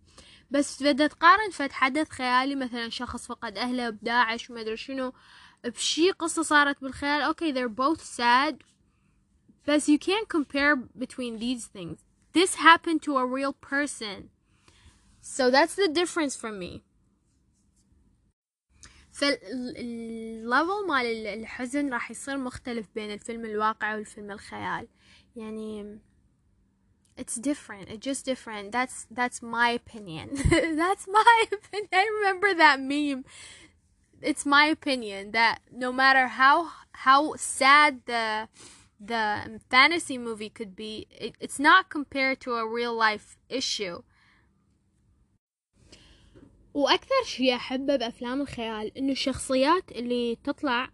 بس 0.51 0.84
بدها 0.84 1.08
تقارن 1.08 1.50
فد 1.51 1.72
حدث 1.72 2.10
خيالي 2.10 2.55
مثلا 2.55 2.89
شخص 2.89 3.27
فقد 3.27 3.58
أهله 3.58 3.89
بداعش 3.89 4.50
وما 4.50 4.62
أدري 4.62 4.77
شنو 4.77 5.13
بشي 5.65 6.12
قصة 6.12 6.41
صارت 6.43 6.81
بالخيال 6.81 7.34
okay 7.34 7.51
they're 7.51 7.81
both 7.81 8.01
sad 8.01 8.55
بس 9.67 9.91
you 9.91 9.98
can't 9.98 10.29
compare 10.29 10.75
between 10.75 11.39
these 11.39 11.65
things 11.67 11.98
this 12.34 12.55
happened 12.55 13.01
to 13.01 13.17
a 13.17 13.25
real 13.25 13.53
person 13.53 14.29
so 15.22 15.51
that's 15.51 15.75
the 15.75 15.88
difference 15.88 16.36
for 16.36 16.51
me 16.51 16.84
فالليفل 19.19 20.87
مال 20.88 21.26
الحزن 21.26 21.93
راح 21.93 22.11
يصير 22.11 22.38
مختلف 22.38 22.87
بين 22.95 23.11
الفيلم 23.11 23.45
الواقعي 23.45 23.95
والفيلم 23.95 24.31
الخيال 24.31 24.88
يعني 25.37 25.99
it's 27.16 27.37
different 27.37 27.88
it's 27.88 28.04
just 28.11 28.25
different 28.25 28.73
that's 28.73 29.07
that's 29.11 29.40
my 29.43 29.71
opinion 29.71 30.31
that's 30.83 31.07
my 31.07 31.45
opinion 31.52 31.88
i 31.93 32.07
remember 32.19 32.54
that 32.54 32.81
meme 32.81 33.25
it's 34.21 34.45
my 34.45 34.64
opinion 34.66 35.31
that 35.31 35.59
no 35.71 35.93
matter 35.93 36.26
how 36.26 36.71
how 36.93 37.35
sad 37.37 38.00
the 38.07 38.49
the 39.00 39.61
fantasy 39.71 40.19
movie 40.19 40.49
could 40.49 40.75
be 40.75 41.07
it, 41.11 41.35
it's 41.40 41.59
not 41.59 41.88
compared 41.88 42.40
to 42.40 42.54
a 42.54 42.66
real 42.66 42.95
life 42.95 43.37
issue 43.49 44.02
وأكثر 46.79 47.24
شي 47.25 47.55
أحبه 47.55 47.95
بأفلام 47.95 48.41
الخيال 48.41 48.98
إنه 48.98 49.12
الشخصيات 49.12 49.91
اللي 49.91 50.38
تطلع 50.43 50.89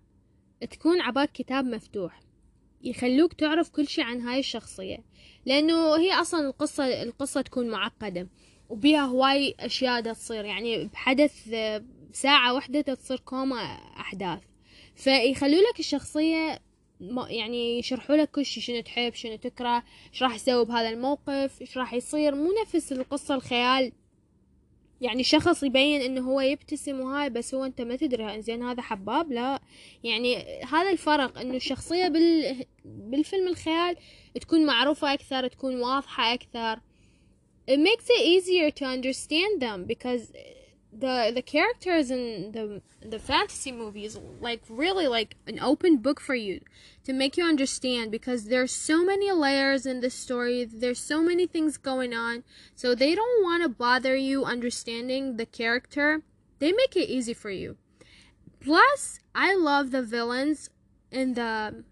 تكون 0.71 1.01
عباك 1.01 1.31
كتاب 1.31 1.65
مفتوح 1.65 2.19
يخلوك 2.83 3.33
تعرف 3.33 3.69
كل 3.69 3.87
شي 3.87 4.01
عن 4.01 4.21
هاي 4.21 4.39
الشخصية 4.39 4.97
لأنه 5.45 5.95
هي 5.95 6.13
أصلا 6.13 6.47
القصة 6.47 7.03
القصة 7.03 7.41
تكون 7.41 7.69
معقدة 7.69 8.27
وبيها 8.69 9.05
هواي 9.05 9.55
أشياء 9.59 10.01
دا 10.01 10.13
تصير 10.13 10.45
يعني 10.45 10.85
بحدث 10.85 11.49
ساعة 12.13 12.53
واحدة 12.53 12.81
تصير 12.81 13.19
كوما 13.19 13.61
أحداث 13.99 14.39
فيخلوا 14.95 15.61
لك 15.71 15.79
الشخصية 15.79 16.59
يعني 17.29 17.79
يشرحوا 17.79 18.15
لك 18.15 18.31
كل 18.31 18.45
شي 18.45 18.61
شنو 18.61 18.81
تحب 18.81 19.13
شنو 19.13 19.35
تكره 19.35 19.83
إيش 20.13 20.23
راح 20.23 20.35
يسوي 20.35 20.65
بهذا 20.65 20.89
الموقف 20.89 21.61
إيش 21.61 21.77
راح 21.77 21.93
يصير 21.93 22.35
مو 22.35 22.49
نفس 22.61 22.91
القصة 22.91 23.35
الخيال 23.35 23.91
يعني 25.01 25.23
شخص 25.23 25.63
يبين 25.63 26.01
إنه 26.01 26.21
هو 26.21 26.41
يبتسم 26.41 26.99
وهاي 26.99 27.29
بس 27.29 27.55
هو 27.55 27.65
أنت 27.65 27.81
ما 27.81 27.95
تدري 27.95 28.41
زين 28.41 28.63
هذا 28.63 28.81
حباب 28.81 29.31
لا. 29.31 29.59
يعني 30.03 30.61
هذا 30.63 30.91
الفرق 30.91 31.39
إنه 31.39 31.55
الشخصية 31.55 32.07
بال... 32.07 32.65
بالفيلم 32.85 33.47
الخيال 33.47 33.95
تكون 34.41 34.65
معروفة 34.65 35.13
أكثر 35.13 35.47
تكون 35.47 35.79
واضحة 35.81 36.33
أكثر. 36.33 36.79
It 37.67 37.79
makes 37.79 38.05
it 38.09 38.21
easier 38.21 38.69
to 38.69 38.85
understand 38.85 39.61
them 39.61 39.85
because 39.85 40.31
the 40.97 41.31
the 41.33 41.41
characters 41.41 42.09
in 42.09 42.51
the 42.53 42.81
the 43.05 43.19
fantasy 43.19 43.71
movies 43.71 44.17
like 44.39 44.61
really 44.69 45.07
like 45.07 45.35
an 45.45 45.59
open 45.59 45.97
book 45.97 46.21
for 46.21 46.35
you 46.35 46.61
to 47.03 47.11
make 47.11 47.35
you 47.35 47.43
understand 47.43 48.11
because 48.11 48.45
there's 48.45 48.71
so 48.71 49.03
many 49.03 49.31
layers 49.31 49.85
in 49.85 49.99
the 49.99 50.09
story. 50.09 50.63
There's 50.65 50.99
so 50.99 51.21
many 51.21 51.45
things 51.45 51.77
going 51.77 52.13
on. 52.13 52.43
So 52.75 52.95
they 52.95 53.13
don't 53.13 53.43
want 53.43 53.63
to 53.63 53.69
bother 53.69 54.15
you 54.15 54.45
understanding 54.45 55.37
the 55.37 55.45
character. 55.45 56.21
They 56.59 56.71
make 56.71 56.95
it 56.95 57.09
easy 57.09 57.33
for 57.33 57.51
you. 57.51 57.77
Plus 58.59 59.19
i 59.35 59.53
love 59.53 59.91
the 59.91 60.01
villains 60.01 60.69
in 61.11 61.33
the 61.33 61.83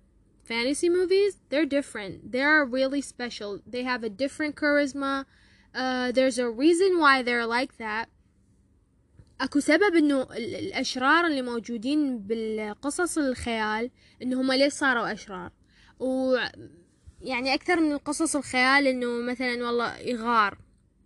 fantasy 0.43 0.89
movies. 0.89 1.37
They're 1.49 1.65
different. 1.65 2.31
They're 2.31 2.63
really 2.63 3.01
special. 3.01 3.59
They 3.67 3.83
have 3.83 4.03
a 4.03 4.09
different 4.09 4.55
charisma. 4.55 5.25
Uh, 5.75 6.11
there's 6.11 6.39
a 6.39 6.49
reason 6.49 6.99
why 6.99 7.21
they're 7.21 7.45
like 7.45 7.77
that 7.77 8.09
أكو 9.41 9.59
سبب 9.59 9.95
إنه 9.95 10.21
الأشرار 10.21 11.27
اللي 11.27 11.41
موجودين 11.41 12.19
بالقصص 12.19 13.17
الخيال 13.17 13.91
إنه 14.21 14.41
هم 14.41 14.51
ليش 14.51 14.73
صاروا 14.73 15.13
أشرار؟ 15.13 15.51
و 15.99 16.35
يعني 17.21 17.53
أكثر 17.53 17.79
من 17.79 17.91
القصص 17.91 18.35
الخيال 18.35 18.87
إنه 18.87 19.31
مثلا 19.31 19.65
والله 19.65 19.97
يغار 19.97 20.57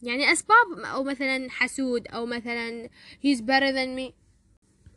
يعني 0.03 0.31
أسباب 0.31 0.79
أو 0.79 1.03
مثلا 1.03 1.49
حسود 1.49 2.07
أو 2.07 2.25
مثلا 2.25 2.89
he's 3.23 3.39
better 3.39 3.71
than 3.73 3.99
me. 3.99 4.13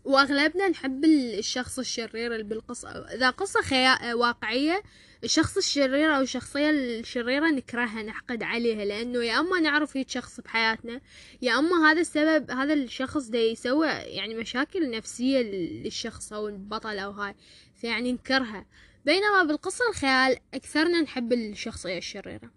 وأغلبنا 0.04 0.68
نحب 0.68 1.04
الشخص 1.04 1.78
الشرير 1.78 2.32
اللي 2.32 2.44
بالقصة 2.44 2.88
اذا 2.88 3.30
قصة 3.30 3.62
خيال 3.62 4.14
واقعية 4.14 4.82
الشخص 5.24 5.56
الشرير 5.56 6.16
أو 6.16 6.20
الشخصية 6.20 6.70
الشريرة 6.70 7.50
نكرهها 7.50 8.02
نحقد 8.02 8.42
عليها 8.42 8.84
لأنه 8.84 9.24
يا 9.24 9.40
أما 9.40 9.60
نعرف 9.60 9.96
هيك 9.96 10.08
شخص 10.10 10.40
بحياتنا 10.40 11.00
يا 11.42 11.58
أما 11.58 11.90
هذا 11.90 12.00
السبب 12.00 12.50
هذا 12.50 12.74
الشخص 12.74 13.26
ده 13.28 13.38
يسوي 13.38 13.86
يعني 13.88 14.34
مشاكل 14.34 14.90
نفسية 14.90 15.40
للشخص 15.40 16.32
أو 16.32 16.48
البطل 16.48 16.98
أو 16.98 17.10
هاي 17.10 17.34
فيعني 17.76 18.12
نكرهها. 18.12 18.66
بينما 19.04 19.42
بالقصة 19.42 19.88
الخيال 19.88 20.36
أكثرنا 20.54 21.00
نحب 21.00 21.32
الشخصية 21.32 21.98
الشريرة 21.98 22.50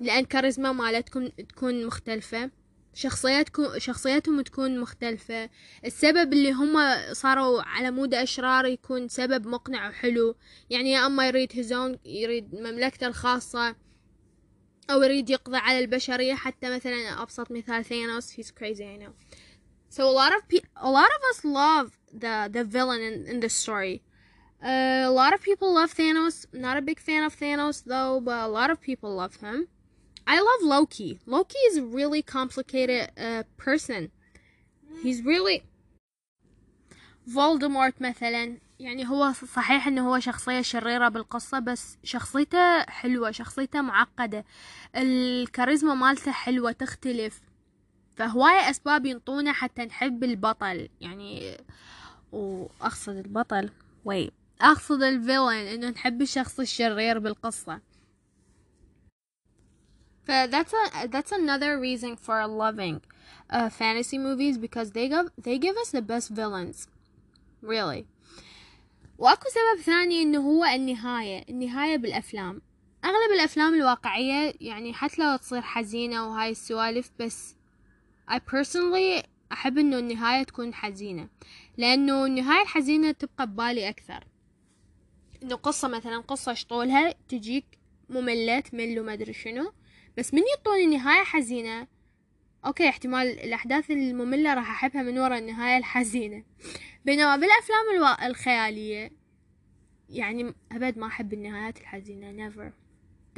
لأن 0.00 0.24
كاريزما 0.24 0.72
مالتكم 0.72 1.28
تكون 1.28 1.86
مختلفة. 1.86 2.50
شخصياتكم 2.94 3.78
شخصياتهم 3.78 4.40
تكون 4.40 4.80
مختلفة. 4.80 5.50
السبب 5.84 6.32
اللي 6.32 6.52
هم 6.52 6.76
صاروا 7.12 7.62
على 7.62 7.90
مود 7.90 8.14
أشرار 8.14 8.66
يكون 8.66 9.08
سبب 9.08 9.46
مقنع 9.46 9.88
وحلو. 9.88 10.36
يعني 10.70 10.92
يا 10.92 11.06
أما 11.06 11.26
يريد 11.26 11.60
هزون 11.60 11.98
يريد 12.04 12.54
مملكته 12.54 13.06
الخاصة 13.06 13.76
أو 14.90 15.02
يريد 15.02 15.30
يقضي 15.30 15.56
على 15.56 15.78
البشرية. 15.78 16.34
حتى 16.34 16.74
مثلا 16.74 17.22
أبسط 17.22 17.52
مثال 17.52 17.84
ثانوس 17.84 18.32
he's 18.32 18.50
crazy 18.50 18.82
I 18.82 18.96
know. 18.96 19.12
So 19.90 20.04
a 20.04 20.14
lot 20.22 20.32
of 20.36 20.48
pe- 20.48 20.68
a 20.76 20.90
lot 20.90 21.10
of 21.16 21.20
us 21.30 21.44
love 21.44 21.98
the 22.12 22.48
the 22.52 22.64
villain 22.64 23.00
in, 23.00 23.26
in 23.26 23.40
the 23.40 23.48
story. 23.48 24.02
Uh, 24.62 25.04
a 25.06 25.14
lot 25.20 25.32
of 25.34 25.40
people 25.42 25.68
love 25.74 25.92
Thanos. 25.94 26.36
Not 26.52 26.76
a 26.76 26.82
big 26.82 27.00
fan 27.00 27.22
of 27.28 27.32
Thanos 27.42 27.84
though 27.92 28.20
but 28.28 28.38
a 28.48 28.52
lot 28.58 28.70
of 28.70 28.80
people 28.80 29.10
love 29.22 29.36
him. 29.36 29.58
I 30.34 30.38
love 30.50 30.62
Loki. 30.74 31.10
Loki 31.26 31.60
is 31.68 31.76
a 31.82 31.84
really 31.98 32.22
complicated 32.22 33.02
uh, 33.18 33.42
person. 33.66 34.02
He's 35.02 35.22
really 35.24 35.62
Voldemort 37.34 38.02
مثلا. 38.02 38.58
يعني 38.80 39.08
هو 39.08 39.32
صحيح 39.32 39.86
انه 39.86 40.08
هو 40.08 40.18
شخصية 40.20 40.60
شريرة 40.62 41.08
بالقصة 41.08 41.58
بس 41.58 41.96
شخصيته 42.04 42.82
حلوة 42.82 43.30
شخصيته 43.30 43.80
معقدة. 43.80 44.44
الكاريزما 44.96 45.94
مالته 45.94 46.32
حلوة 46.32 46.72
تختلف. 46.72 47.40
فهواية 48.16 48.70
أسباب 48.70 49.06
ينطونا 49.06 49.52
حتى 49.52 49.84
نحب 49.84 50.24
البطل. 50.24 50.88
يعني 51.00 51.56
واقصد 52.32 53.16
البطل. 53.16 53.70
وي 54.04 54.30
أقصد 54.60 55.02
ال 55.02 55.10
villain 55.10 55.66
إنه 55.66 55.88
نحب 55.90 56.22
الشخص 56.22 56.60
الشرير 56.60 57.18
بالقصة. 57.18 57.80
But 60.26 60.50
that's 60.50 60.72
a 60.72 61.08
that's 61.08 61.32
another 61.32 61.78
reason 61.78 62.16
for 62.16 62.46
loving 62.46 63.00
uh, 63.48 63.68
fantasy 63.70 64.18
movies 64.18 64.58
because 64.58 64.92
they 64.92 65.08
give 65.08 65.28
they 65.46 65.58
give 65.58 65.76
us 65.76 65.90
the 65.90 66.02
best 66.02 66.28
villains, 66.30 66.88
really. 67.62 68.06
وأكو 69.18 69.48
سبب 69.48 69.82
ثاني 69.82 70.22
إنه 70.22 70.38
هو 70.38 70.64
النهاية 70.64 71.44
النهاية 71.48 71.96
بالأفلام. 71.96 72.62
أغلب 73.04 73.32
الأفلام 73.34 73.74
الواقعية 73.74 74.54
يعني 74.60 74.92
حتى 74.92 75.22
لو 75.22 75.36
تصير 75.36 75.62
حزينة 75.62 76.28
وهاي 76.28 76.50
السوالف 76.50 77.10
بس 77.18 77.54
I 78.30 78.38
personally 78.38 79.26
أحب 79.52 79.78
إنه 79.78 79.98
النهاية 79.98 80.42
تكون 80.42 80.74
حزينة. 80.74 81.28
لأنه 81.76 82.26
النهاية 82.26 82.62
الحزينة 82.62 83.10
تبقى 83.10 83.46
ببالي 83.46 83.88
أكثر. 83.88 84.24
إنه 85.42 85.54
قصة 85.54 85.88
مثلا 85.88 86.18
قصة 86.18 86.54
شطولها 86.54 87.14
تجيك 87.28 87.64
مملة 88.08 88.60
تمل 88.60 89.00
وما 89.00 89.12
أدري 89.12 89.32
شنو. 89.32 89.72
بس 90.18 90.34
من 90.34 90.42
يعطوني 90.56 90.86
نهاية 90.86 91.24
حزينة. 91.24 91.86
أوكي 92.66 92.88
احتمال 92.88 93.40
الأحداث 93.40 93.90
المملة 93.90 94.54
راح 94.54 94.70
أحبها 94.70 95.02
من 95.02 95.18
ورا 95.18 95.38
النهاية 95.38 95.78
الحزينة. 95.78 96.44
بينما 97.04 97.36
بالأفلام 97.36 97.90
ألو... 97.94 98.26
الخيالية 98.28 99.12
يعني 100.08 100.54
أبد 100.72 100.98
ما 100.98 101.06
أحب 101.06 101.32
النهايات 101.32 101.80
الحزينة 101.80 102.48
never. 102.48 102.72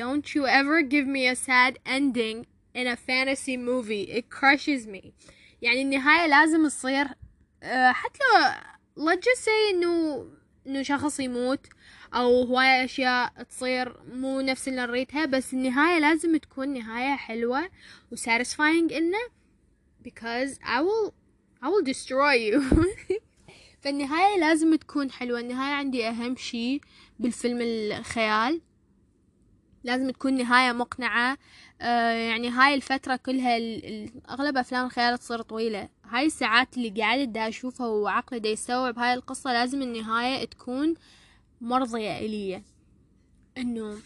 Don't 0.00 0.34
you 0.34 0.46
ever 0.46 0.82
give 0.82 1.06
me 1.06 1.28
a 1.28 1.36
sad 1.36 1.78
ending 1.86 2.46
in 2.74 2.86
a 2.86 2.96
fantasy 2.96 3.56
movie. 3.56 4.04
It 4.18 4.30
crushes 4.30 4.86
me. 4.86 5.12
يعني 5.62 5.82
النهاية 5.82 6.26
لازم 6.26 6.68
تصير 6.68 7.06
أه 7.62 7.92
حتى 7.92 8.18
لو 8.96 9.10
let's 9.10 9.18
just 9.18 9.44
say 9.44 9.74
إنه 9.74 10.26
إنه 10.66 10.82
شخص 10.82 11.20
يموت 11.20 11.66
أو 12.14 12.42
هواية 12.42 12.84
أشياء 12.84 13.42
تصير 13.42 13.96
مو 14.14 14.40
نفس 14.40 14.68
اللي 14.68 14.80
نريدها 14.80 15.24
بس 15.24 15.52
النهاية 15.52 15.98
لازم 15.98 16.36
تكون 16.36 16.68
نهاية 16.68 17.16
حلوة 17.16 17.68
و 18.12 18.16
satisfying 18.16 18.92
إنه 18.92 19.18
because 20.02 20.58
I 20.62 20.80
will 20.82 21.12
I 21.62 21.68
will 21.68 21.82
destroy 21.82 22.34
you. 22.34 22.62
فالنهاية 23.82 24.40
لازم 24.40 24.74
تكون 24.74 25.10
حلوة. 25.10 25.40
النهاية 25.40 25.74
عندي 25.74 26.08
أهم 26.08 26.36
شي 26.36 26.80
بالفيلم 27.18 27.58
الخيال. 27.60 28.60
لازم 29.84 30.10
تكون 30.10 30.34
نهاية 30.34 30.72
مقنعة. 30.72 31.38
آه 31.80 32.12
يعني 32.12 32.48
هاي 32.48 32.74
الفترة 32.74 33.16
كلها 33.16 33.58
أغلب 34.30 34.56
أفلام 34.56 34.86
الخيال 34.86 35.18
تصير 35.18 35.42
طويلة. 35.42 35.88
هاي 36.04 36.26
الساعات 36.26 36.76
اللي 36.76 36.90
قاعدة 36.90 37.24
دا 37.24 37.48
أشوفها 37.48 37.86
وعقلي 37.86 38.40
دا 38.40 38.48
يستوعب 38.48 38.98
هاي 38.98 39.14
القصة 39.14 39.52
لازم 39.52 39.82
النهاية 39.82 40.44
تكون 40.44 40.94
مرضية 41.62 42.18
إلي 42.18 42.62
إنه 43.58 43.98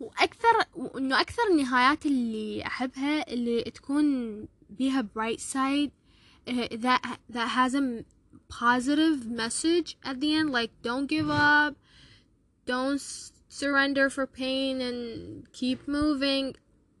وأكثر 0.00 0.64
وإنه 0.74 1.20
أكثر 1.20 1.42
النهايات 1.50 2.06
اللي 2.06 2.66
أحبها 2.66 3.32
اللي 3.32 3.62
تكون 3.62 4.48
بيها 4.70 5.02
bright 5.02 5.40
side 5.40 5.90
uh, 6.48 6.68
that 6.70 7.18
that 7.28 7.48
has 7.48 7.74
a 7.74 8.04
positive 8.48 9.26
message 9.26 9.96
at 10.02 10.20
the 10.20 10.34
end 10.34 10.50
like 10.50 10.70
don't 10.82 11.06
give 11.06 11.30
up 11.30 11.74
don't 12.66 13.00
surrender 13.48 14.08
for 14.10 14.26
pain 14.26 14.80
and 14.80 15.52
keep 15.52 15.86
moving 15.86 16.54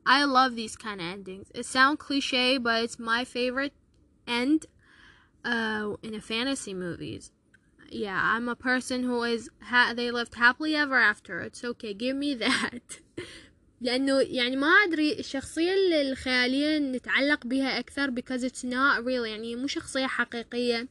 i 0.06 0.24
love 0.24 0.54
these 0.54 0.76
kind 0.76 1.00
of 1.00 1.06
endings 1.06 1.48
it 1.54 1.66
sounds 1.66 1.98
cliche 1.98 2.58
but 2.58 2.84
it's 2.84 2.98
my 2.98 3.24
favorite 3.24 3.74
end 4.26 4.66
uh 5.44 5.94
in 6.02 6.14
a 6.14 6.20
fantasy 6.20 6.74
movies 6.74 7.32
yeah 7.92 8.20
i'm 8.34 8.48
a 8.48 8.56
person 8.56 9.04
who 9.04 9.22
is 9.22 9.50
ha- 9.70 9.92
they 9.94 10.10
lived 10.10 10.34
happily 10.34 10.74
ever 10.74 10.96
after. 10.96 11.40
It's 11.40 11.64
okay 11.64 11.94
give 11.94 12.16
me 12.16 12.34
that. 12.34 12.82
لأنه 13.82 14.20
يعني 14.20 14.56
ما 14.56 14.66
أدري 14.66 15.18
الشخصية 15.18 15.72
الخيالية 16.02 16.78
نتعلق 16.78 17.46
بها 17.46 17.78
أكثر 17.78 18.10
because 18.10 18.42
it's 18.44 18.64
not 18.64 19.04
real. 19.04 19.26
يعني 19.26 19.56
مو 19.56 19.66
شخصية 19.66 20.06
حقيقية. 20.06 20.88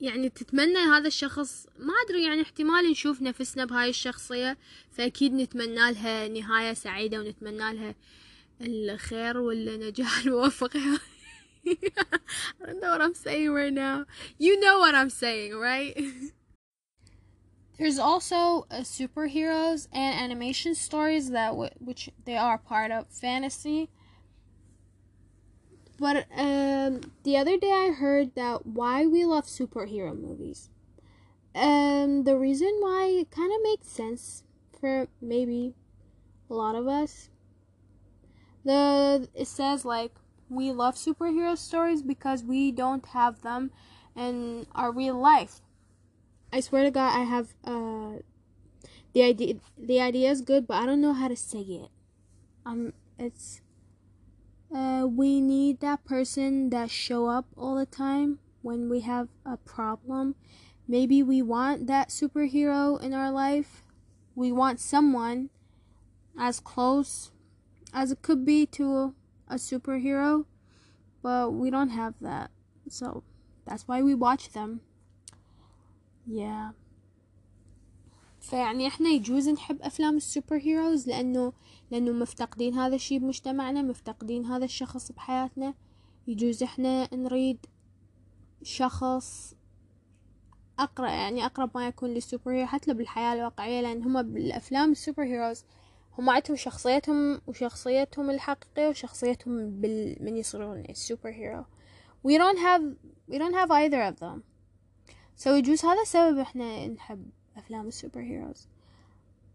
يعني 0.00 0.28
تتمنى 0.28 0.78
هذا 0.78 1.06
الشخص 1.06 1.66
ما 1.78 1.92
أدري 2.06 2.24
يعني 2.24 2.42
احتمال 2.42 2.90
نشوف 2.90 3.22
نفسنا 3.22 3.64
بهاي 3.64 3.90
الشخصية 3.90 4.58
فأكيد 4.90 5.32
نتمنى 5.32 5.92
لها 5.92 6.28
نهاية 6.28 6.74
سعيدة 6.74 7.20
ونتمنى 7.20 7.74
لها 7.74 7.94
الخير 8.60 9.38
والنجاح 9.38 10.18
الموفقة 10.26 10.80
I 11.66 12.66
don't 12.66 12.80
know 12.80 12.90
what 12.90 13.00
I'm 13.00 13.14
saying 13.14 13.50
right 13.52 13.72
now. 13.72 14.04
You 14.38 14.58
know 14.60 14.78
what 14.78 14.94
I'm 14.94 15.10
saying, 15.10 15.54
right? 15.56 15.96
There's 17.78 17.98
also 17.98 18.66
uh, 18.70 18.80
superheroes 18.82 19.88
and 19.92 20.18
animation 20.20 20.74
stories 20.74 21.30
that 21.30 21.48
w- 21.48 21.70
which 21.78 22.10
they 22.24 22.36
are 22.36 22.58
part 22.58 22.90
of 22.90 23.08
fantasy. 23.08 23.88
But 25.98 26.26
um, 26.36 27.00
the 27.22 27.36
other 27.36 27.56
day 27.56 27.70
I 27.70 27.92
heard 27.92 28.34
that 28.34 28.66
why 28.66 29.06
we 29.06 29.24
love 29.24 29.46
superhero 29.46 30.18
movies. 30.18 30.68
Um, 31.54 32.24
the 32.24 32.36
reason 32.36 32.76
why 32.80 33.06
it 33.06 33.30
kind 33.30 33.52
of 33.52 33.62
makes 33.62 33.88
sense 33.88 34.42
for 34.78 35.08
maybe 35.20 35.74
a 36.50 36.54
lot 36.54 36.74
of 36.74 36.88
us. 36.88 37.30
The 38.64 39.28
it 39.34 39.48
says 39.48 39.84
like 39.84 40.12
we 40.52 40.70
love 40.70 40.94
superhero 40.94 41.56
stories 41.56 42.02
because 42.02 42.44
we 42.44 42.70
don't 42.70 43.06
have 43.06 43.42
them 43.42 43.70
in 44.14 44.66
our 44.74 44.92
real 44.92 45.18
life. 45.18 45.60
I 46.52 46.60
swear 46.60 46.84
to 46.84 46.90
God, 46.90 47.18
I 47.18 47.24
have 47.24 47.54
uh 47.64 48.20
the 49.14 49.22
idea. 49.22 49.54
The 49.78 50.00
idea 50.00 50.30
is 50.30 50.42
good, 50.42 50.66
but 50.66 50.76
I 50.76 50.86
don't 50.86 51.00
know 51.00 51.12
how 51.14 51.28
to 51.28 51.36
say 51.36 51.60
it. 51.60 51.90
Um, 52.64 52.92
it's 53.18 53.60
uh 54.74 55.06
we 55.08 55.40
need 55.40 55.80
that 55.80 56.04
person 56.04 56.70
that 56.70 56.90
show 56.90 57.26
up 57.26 57.46
all 57.56 57.74
the 57.74 57.86
time 57.86 58.38
when 58.60 58.90
we 58.90 59.00
have 59.00 59.28
a 59.46 59.56
problem. 59.56 60.34
Maybe 60.86 61.22
we 61.22 61.40
want 61.40 61.86
that 61.86 62.08
superhero 62.08 63.00
in 63.00 63.14
our 63.14 63.30
life. 63.30 63.82
We 64.34 64.52
want 64.52 64.80
someone 64.80 65.50
as 66.38 66.60
close 66.60 67.30
as 67.94 68.12
it 68.12 68.22
could 68.22 68.44
be 68.44 68.66
to 68.66 69.14
a 69.52 69.56
superhero, 69.56 70.44
but 71.22 71.52
we 71.60 71.70
don't 71.70 71.90
have 71.90 72.14
that. 72.20 72.50
So 72.88 73.22
that's 73.66 73.84
why 73.88 74.02
we 74.02 74.14
watch 74.14 74.44
them. 74.52 74.80
Yeah. 76.26 76.70
فيعني 78.40 78.86
إحنا 78.86 79.08
يجوز 79.08 79.48
نحب 79.48 79.82
أفلام 79.82 80.16
السوبر 80.16 80.56
هيروز 80.56 81.08
لأنه 81.08 81.52
لأنه 81.90 82.12
مفتقدين 82.12 82.74
هذا 82.74 82.94
الشيء 82.94 83.18
بمجتمعنا 83.18 83.82
مفتقدين 83.82 84.46
هذا 84.46 84.64
الشخص 84.64 85.12
بحياتنا 85.12 85.74
يجوز 86.26 86.62
إحنا 86.62 87.14
نريد 87.14 87.66
شخص 88.62 89.54
اقرا 90.78 91.08
يعني 91.08 91.46
أقرب 91.46 91.70
ما 91.74 91.86
يكون 91.86 92.10
لل 92.10 92.52
superhero 92.52 92.66
حتى 92.66 92.94
بالحياة 92.94 93.34
الواقعية 93.34 93.80
لأن 93.80 94.02
هم 94.02 94.22
بالأفلام 94.22 94.92
ال 94.92 95.22
superheroes 95.22 95.64
هم 96.17 96.29
عندهم 96.29 96.55
شخصيتهم 96.55 97.41
وشخصيتهم 97.47 98.29
الحقيقية 98.29 98.87
وشخصيتهم 98.89 99.81
بال... 99.81 100.17
من 100.19 100.37
يصيرون 100.37 100.83
السوبر 100.89 101.29
هيرو 101.29 101.65
we 102.27 102.31
don't 102.37 102.57
have 102.59 102.83
we 103.31 103.37
don't 103.37 103.53
have 103.55 103.71
either 103.71 104.01
of 104.11 104.19
them 104.19 104.41
so 105.43 105.47
يجوز 105.47 105.85
هذا 105.85 106.01
السبب 106.01 106.37
احنا 106.37 106.87
نحب 106.87 107.25
افلام 107.57 107.87
السوبر 107.87 108.21
هيروز 108.21 108.67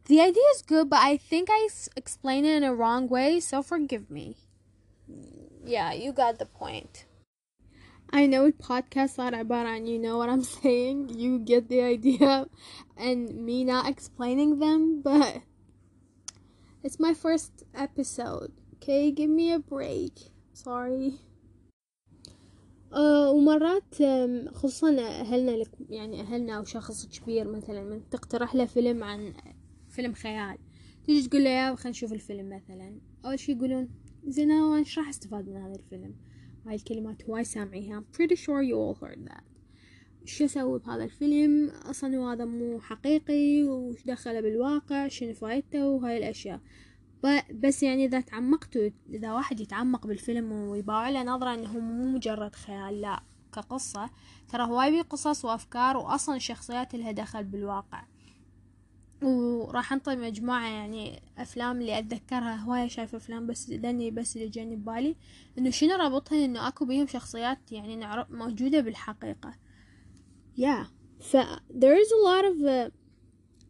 the 0.09 0.15
idea 0.21 0.49
is 0.57 0.63
good 0.63 0.89
but 0.91 0.99
I 0.99 1.17
think 1.17 1.49
I 1.51 1.67
s- 1.71 1.89
explain 1.97 2.45
it 2.45 2.55
in 2.57 2.65
a 2.65 2.75
wrong 2.75 3.09
way 3.09 3.41
so 3.41 3.63
forgive 3.63 4.11
me 4.11 4.37
yeah 5.65 5.93
you 5.93 6.13
got 6.13 6.39
the 6.39 6.47
point 6.47 7.05
I 8.15 8.27
know 8.27 8.45
البودكاست 8.45 9.17
صار 9.17 9.35
عبارة 9.35 9.69
عن 9.69 9.87
you 9.87 9.99
know 10.03 10.19
what 10.19 10.29
I'm 10.29 10.45
saying 10.45 11.09
you 11.09 11.39
get 11.39 11.69
the 11.69 11.81
idea 11.83 12.47
and 12.97 13.35
me 13.47 13.65
not 13.65 13.87
explaining 13.89 14.59
them 14.59 15.03
but 15.03 15.41
it's 16.84 17.00
my 17.00 17.14
first 17.14 17.54
episode. 17.76 18.52
Okay 18.76 19.12
give 19.12 19.30
me 19.30 19.52
a 19.52 19.60
break. 19.60 20.16
Sorry. 20.54 21.14
أه 22.94 23.32
ومرات 23.32 23.96
خصوصا 24.54 25.00
أهلنا 25.00 25.52
لك 25.52 25.72
يعني 25.90 26.22
أهلنا 26.22 26.58
أو 26.58 26.64
شخص 26.64 27.06
كبير 27.06 27.48
مثلا 27.48 27.84
من 27.84 28.10
تقترح 28.10 28.56
له 28.56 28.66
فيلم 28.66 29.04
عن 29.04 29.34
فيلم 29.90 30.14
خيال. 30.14 30.58
تيجي 31.04 31.28
تقول 31.28 31.44
له 31.44 31.50
يا 31.50 31.76
خلينا 31.76 31.90
نشوف 31.90 32.14
الفيلم 32.14 32.50
مثلا. 32.50 33.00
أول 33.26 33.40
شي 33.40 33.52
يقولون 33.52 33.90
زين 34.28 34.52
أنا 34.52 34.84
راح 34.98 35.10
أستفاد 35.10 35.50
من 35.50 35.58
هذا 35.58 35.76
الفيلم؟ 35.76 36.16
هاي 36.66 36.76
الكلمات 36.76 37.26
هواي 37.26 37.44
سامعيها. 37.44 38.00
I'm 38.00 38.18
pretty 38.18 38.36
sure 38.36 38.62
you 38.62 38.76
all 38.76 38.96
heard 39.04 39.26
that. 39.26 39.57
شو 40.28 40.46
أسوي 40.46 40.80
بهذا 40.80 41.04
الفيلم؟ 41.04 41.70
أصلا 41.70 42.34
هذا 42.34 42.46
مو 42.46 42.80
حقيقي 42.80 43.64
وش 43.64 44.04
دخله 44.06 44.42
بالواقع؟ 44.42 45.08
شنو 45.08 45.34
فايدته؟ 45.34 45.88
وهاي 45.88 46.18
الأشياء. 46.18 46.60
بس 47.54 47.84
يعني 47.84 48.06
إذا 48.06 48.22
تعمقتوا 48.22 48.90
إذا 49.10 49.34
واحد 49.34 49.60
يتعمق 49.60 50.08
بالفيلم 50.08 50.52
ويباع 50.52 51.10
له 51.10 51.24
نظرة 51.24 51.54
إنه 51.54 51.80
مو 51.80 52.06
مجرد 52.06 52.56
خيال 52.56 53.02
لا 53.02 53.24
كقصة. 53.54 54.10
ترى 54.50 54.64
هواي 54.64 54.92
بيه 54.92 55.02
قصص 55.02 55.46
وأفكار 55.46 55.98
واصلا 55.98 56.36
الشخصيات 56.36 56.96
لها 56.96 57.12
دخل 57.12 57.44
بالواقع. 57.44 58.04
وراح 59.22 59.94
أنطي 59.94 60.16
مجموعة 60.16 60.68
يعني 60.68 61.22
أفلام 61.38 61.82
اللي 61.82 62.00
أتذكرها 62.00 62.56
هواية 62.56 62.88
شايفة 62.88 63.18
أفلام 63.18 63.48
بس 63.48 63.70
لاني 63.70 64.12
بس 64.12 64.38
اللي 64.38 64.48
جاني 64.50 64.76
ببالي 64.76 65.16
إنه 65.58 65.70
شنو 65.70 65.96
ربطها 65.96 66.46
إنه 66.46 66.68
أكو 66.68 66.86
بيهم 66.86 67.08
شخصيات 67.08 67.72
يعني 67.72 68.26
موجودة 68.30 68.80
بالحقيقة. 68.80 69.67
Yeah. 70.58 70.86
ف 71.22 71.36
there 71.70 71.96
is 72.04 72.12
a 72.12 72.24
lot 72.30 72.44
of 72.44 72.56
uh, 72.64 72.90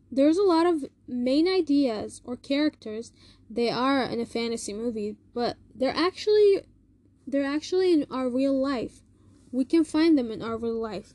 there's 0.10 0.38
a 0.38 0.50
lot 0.56 0.66
of 0.66 0.86
main 1.08 1.48
ideas 1.48 2.22
or 2.24 2.36
characters. 2.38 3.12
They 3.50 3.70
are 3.70 4.04
in 4.04 4.20
a 4.22 4.26
fantasy 4.26 4.74
movie 4.74 5.18
but 5.34 5.58
they're 5.76 6.02
actually 6.08 6.62
they're 7.30 7.54
actually 7.58 7.92
in 7.92 8.06
our 8.10 8.30
real 8.30 8.58
life. 8.72 8.96
We 9.52 9.66
can 9.66 9.84
find 9.84 10.18
them 10.18 10.32
in 10.32 10.42
our 10.42 10.58
real 10.58 10.82
life. 10.92 11.14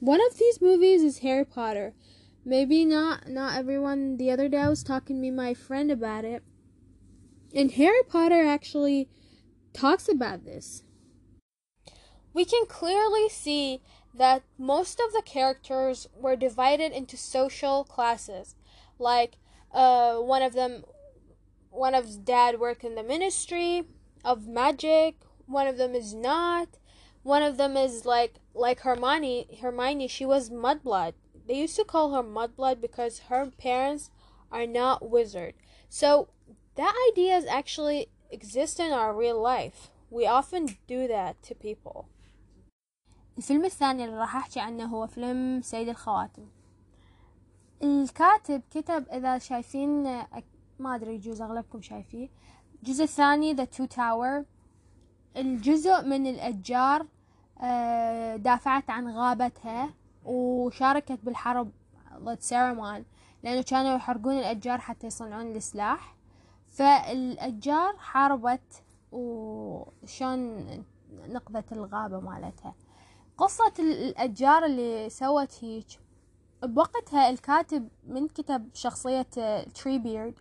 One 0.00 0.22
of 0.28 0.38
these 0.38 0.60
movies 0.60 1.02
is 1.02 1.18
harry 1.18 1.44
potter. 1.44 1.94
Maybe 2.44 2.84
not 2.84 3.28
not 3.28 3.56
everyone 3.60 4.16
the 4.16 4.30
other 4.34 4.48
day 4.48 4.62
i 4.66 4.68
was 4.68 4.82
talking 4.82 5.16
to 5.16 5.22
me 5.24 5.30
my 5.30 5.54
friend 5.54 5.88
about 5.90 6.24
it. 6.34 6.42
And 7.54 7.70
harry 7.70 8.04
potter 8.14 8.42
actually 8.56 9.08
talks 9.72 10.08
about 10.08 10.44
this. 10.44 10.82
We 12.32 12.44
can 12.44 12.64
clearly 12.66 13.28
see 13.28 13.82
that 14.14 14.42
most 14.58 15.00
of 15.00 15.12
the 15.12 15.22
characters 15.22 16.08
were 16.14 16.36
divided 16.36 16.92
into 16.92 17.16
social 17.16 17.84
classes. 17.84 18.54
Like, 18.98 19.36
uh, 19.72 20.16
one 20.16 20.42
of 20.42 20.52
them, 20.52 20.84
one 21.70 21.94
of 21.94 22.24
dad 22.24 22.58
worked 22.58 22.84
in 22.84 22.94
the 22.94 23.02
ministry 23.02 23.84
of 24.24 24.46
magic. 24.46 25.16
One 25.46 25.66
of 25.66 25.78
them 25.78 25.94
is 25.94 26.14
not. 26.14 26.68
One 27.22 27.42
of 27.42 27.56
them 27.56 27.76
is 27.76 28.04
like 28.04 28.36
like 28.54 28.80
Hermione. 28.80 29.58
Hermione, 29.60 30.08
she 30.08 30.24
was 30.24 30.50
mudblood. 30.50 31.14
They 31.46 31.54
used 31.54 31.76
to 31.76 31.84
call 31.84 32.12
her 32.14 32.22
mudblood 32.22 32.80
because 32.80 33.20
her 33.30 33.50
parents 33.58 34.10
are 34.50 34.66
not 34.66 35.08
wizard. 35.08 35.54
So 35.88 36.28
that 36.76 36.94
idea 37.10 37.36
is 37.36 37.46
actually 37.46 38.08
exist 38.30 38.80
in 38.80 38.92
our 38.92 39.14
real 39.14 39.40
life. 39.40 39.90
We 40.10 40.26
often 40.26 40.78
do 40.86 41.06
that 41.08 41.42
to 41.44 41.54
people. 41.54 42.08
الفيلم 43.38 43.64
الثاني 43.64 44.04
اللي 44.04 44.16
راح 44.16 44.36
أحكي 44.36 44.60
عنه 44.60 44.84
هو 44.84 45.06
فيلم 45.06 45.62
سيد 45.62 45.88
الخواتم. 45.88 46.46
الكاتب 47.82 48.62
كتب 48.70 49.08
إذا 49.08 49.38
شايفين 49.38 50.02
ما 50.78 50.94
أدري 50.94 51.14
يجوز 51.14 51.42
أغلبكم 51.42 51.82
شايفيه. 51.82 52.28
الجزء 52.82 53.04
الثاني 53.04 53.56
The 53.56 53.66
Two 53.76 53.86
Tower. 53.96 54.44
الجزء 55.36 56.04
من 56.04 56.26
الأشجار 56.26 57.06
آه، 57.62 58.36
دافعت 58.36 58.90
عن 58.90 59.08
غابتها 59.08 59.94
وشاركت 60.24 61.18
بالحرب 61.22 61.70
ضد 62.18 62.40
سارومان 62.40 63.04
لأنه 63.42 63.62
كانوا 63.62 63.96
يحرقون 63.96 64.38
الأشجار 64.38 64.78
حتى 64.78 65.06
يصنعون 65.06 65.56
السلاح. 65.56 66.16
فالأشجار 66.68 67.96
حاربت 67.96 68.82
وشون 69.12 70.66
نقذت 71.28 71.72
الغابة 71.72 72.20
مالتها. 72.20 72.74
قصة 73.40 73.72
الأشجار 73.78 74.64
اللي 74.64 75.10
سوت 75.10 75.64
هيك. 75.64 75.86
بوقتها 76.62 77.30
الكاتب 77.30 77.88
من 78.06 78.28
كتب 78.28 78.68
شخصية 78.74 79.26
Treebeard 79.74 80.34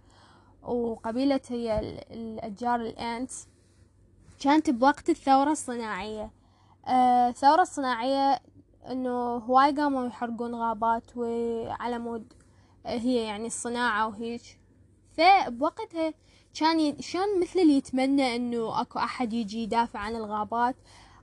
وقبيلة 0.63 1.41
هي 1.49 1.79
الأشجار 2.11 2.81
ال 2.81 2.94
Ents 2.94 3.47
كانت 4.39 4.69
بوقت 4.69 5.09
الثورة 5.09 5.51
الصناعية. 5.51 6.31
آه، 6.87 7.29
الثورة 7.29 7.61
الصناعية 7.61 8.39
إنه 8.91 9.37
هواي 9.37 9.71
قاموا 9.71 10.07
يحرقون 10.07 10.55
غابات 10.55 11.17
وعلى 11.17 11.99
مود 11.99 12.33
هي 12.85 13.15
يعني 13.15 13.47
الصناعة 13.47 14.07
وهيج 14.07 14.41
فبوقتها 15.17 16.13
كان 16.59 16.99
شلون 16.99 17.41
مثل 17.41 17.59
اللي 17.59 17.77
يتمنى 17.77 18.35
إنه 18.35 18.81
أكو 18.81 18.99
أحد 18.99 19.33
يجي 19.33 19.63
يدافع 19.63 19.99
عن 19.99 20.15
الغابات؟ 20.15 20.75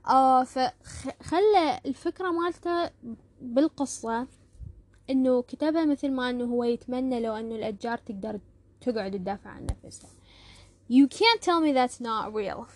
آه 0.06 0.44
فخلى 0.44 1.80
الفكرة 1.86 2.30
مالته 2.30 2.90
بالقصة 3.40 4.26
انه 5.10 5.42
كتبها 5.42 5.84
مثل 5.84 6.10
ما 6.10 6.30
انه 6.30 6.44
هو 6.44 6.64
يتمنى 6.64 7.20
لو 7.20 7.34
انه 7.34 7.54
الاشجار 7.54 7.98
تقدر 7.98 8.40
تقعد 8.80 9.10
تدافع 9.10 9.50
عن 9.50 9.66
نفسها 9.84 10.10
You 10.88 11.06
can't 11.08 11.40
tell 11.40 11.60
me 11.60 11.72
that's 11.72 12.00
not 12.00 12.34
real. 12.34 12.68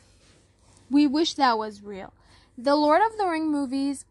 We 0.91 1.07
wish 1.07 1.35
that 1.35 1.59
was 1.59 1.83
real. 1.83 2.13
The 2.57 2.77
Lord 2.77 3.03
of 3.09 3.19
the 3.19 3.27
Ring 3.27 3.51
movies, 3.51 4.07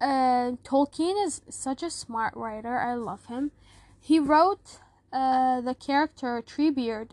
uh, 0.00 0.52
Tolkien 0.64 1.16
is 1.24 1.40
such 1.48 1.82
a 1.82 1.90
smart 1.90 2.34
writer. 2.36 2.76
I 2.78 2.94
love 2.94 3.26
him. 3.26 3.52
He 4.00 4.18
wrote 4.18 4.80
uh, 5.12 5.60
the 5.62 5.74
character 5.74 6.42
Treebeard, 6.42 7.10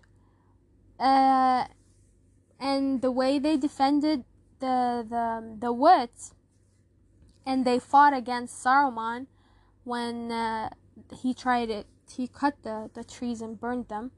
uh, 0.99 1.65
and 2.60 3.01
the 3.01 3.12
way 3.12 3.39
they 3.39 3.55
defended 3.55 4.25
the 4.64 5.05
the 5.14 5.27
the 5.66 5.72
woods, 5.72 6.33
and 7.44 7.64
they 7.64 7.79
fought 7.79 8.14
against 8.14 8.64
Saruman 8.64 9.27
when 9.85 10.33
uh, 10.33 10.70
he 11.20 11.35
tried 11.35 11.70
it. 11.70 11.87
He 12.11 12.29
cut 12.29 12.62
the, 12.62 12.90
the 12.94 13.05
trees 13.05 13.40
and 13.40 13.59
burned 13.59 13.88
them. 13.88 14.12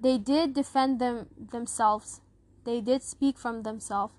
They 0.00 0.18
did 0.18 0.54
defend 0.54 1.00
them 1.00 1.28
themselves. 1.38 2.20
They 2.64 2.80
did 2.80 3.02
speak 3.02 3.38
from 3.38 3.62
themselves. 3.62 4.14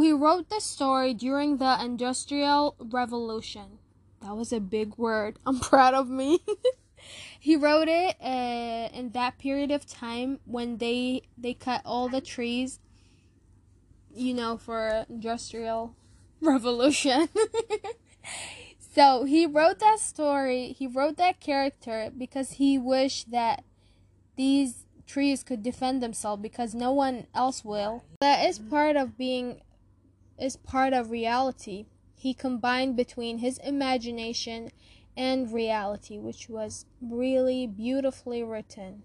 He 0.00 0.12
wrote 0.12 0.48
the 0.48 0.60
story 0.60 1.12
during 1.12 1.58
the 1.58 1.76
Industrial 1.82 2.74
Revolution. 2.80 3.78
That 4.22 4.36
was 4.36 4.52
a 4.52 4.60
big 4.60 4.96
word. 4.96 5.38
I'm 5.46 5.60
proud 5.60 5.94
of 5.94 6.08
me. 6.08 6.40
he 7.40 7.56
wrote 7.56 7.88
it 7.88 8.16
uh, 8.22 8.96
in 8.96 9.10
that 9.12 9.38
period 9.38 9.70
of 9.70 9.86
time 9.86 10.40
when 10.44 10.78
they 10.78 11.22
they 11.36 11.54
cut 11.54 11.82
all 11.84 12.08
the 12.08 12.20
trees 12.20 12.78
you 14.14 14.34
know 14.34 14.56
for 14.56 15.06
industrial 15.08 15.94
revolution. 16.40 17.28
So 18.92 19.24
he 19.24 19.46
wrote 19.46 19.78
that 19.78 20.00
story 20.00 20.74
he 20.76 20.86
wrote 20.86 21.16
that 21.16 21.40
character 21.40 22.10
because 22.16 22.52
he 22.52 22.76
wished 22.76 23.30
that 23.30 23.62
these 24.36 24.84
trees 25.06 25.44
could 25.44 25.62
defend 25.62 26.02
themselves 26.02 26.42
because 26.42 26.74
no 26.74 26.92
one 26.92 27.26
else 27.34 27.64
will. 27.64 28.04
That 28.20 28.48
is 28.48 28.58
part 28.58 28.96
of 28.96 29.16
being 29.16 29.60
is 30.38 30.56
part 30.56 30.92
of 30.92 31.10
reality. 31.10 31.86
He 32.16 32.34
combined 32.34 32.96
between 32.96 33.38
his 33.38 33.58
imagination 33.58 34.70
and 35.16 35.52
reality 35.52 36.18
which 36.18 36.48
was 36.48 36.84
really 37.00 37.66
beautifully 37.66 38.42
written 38.42 39.02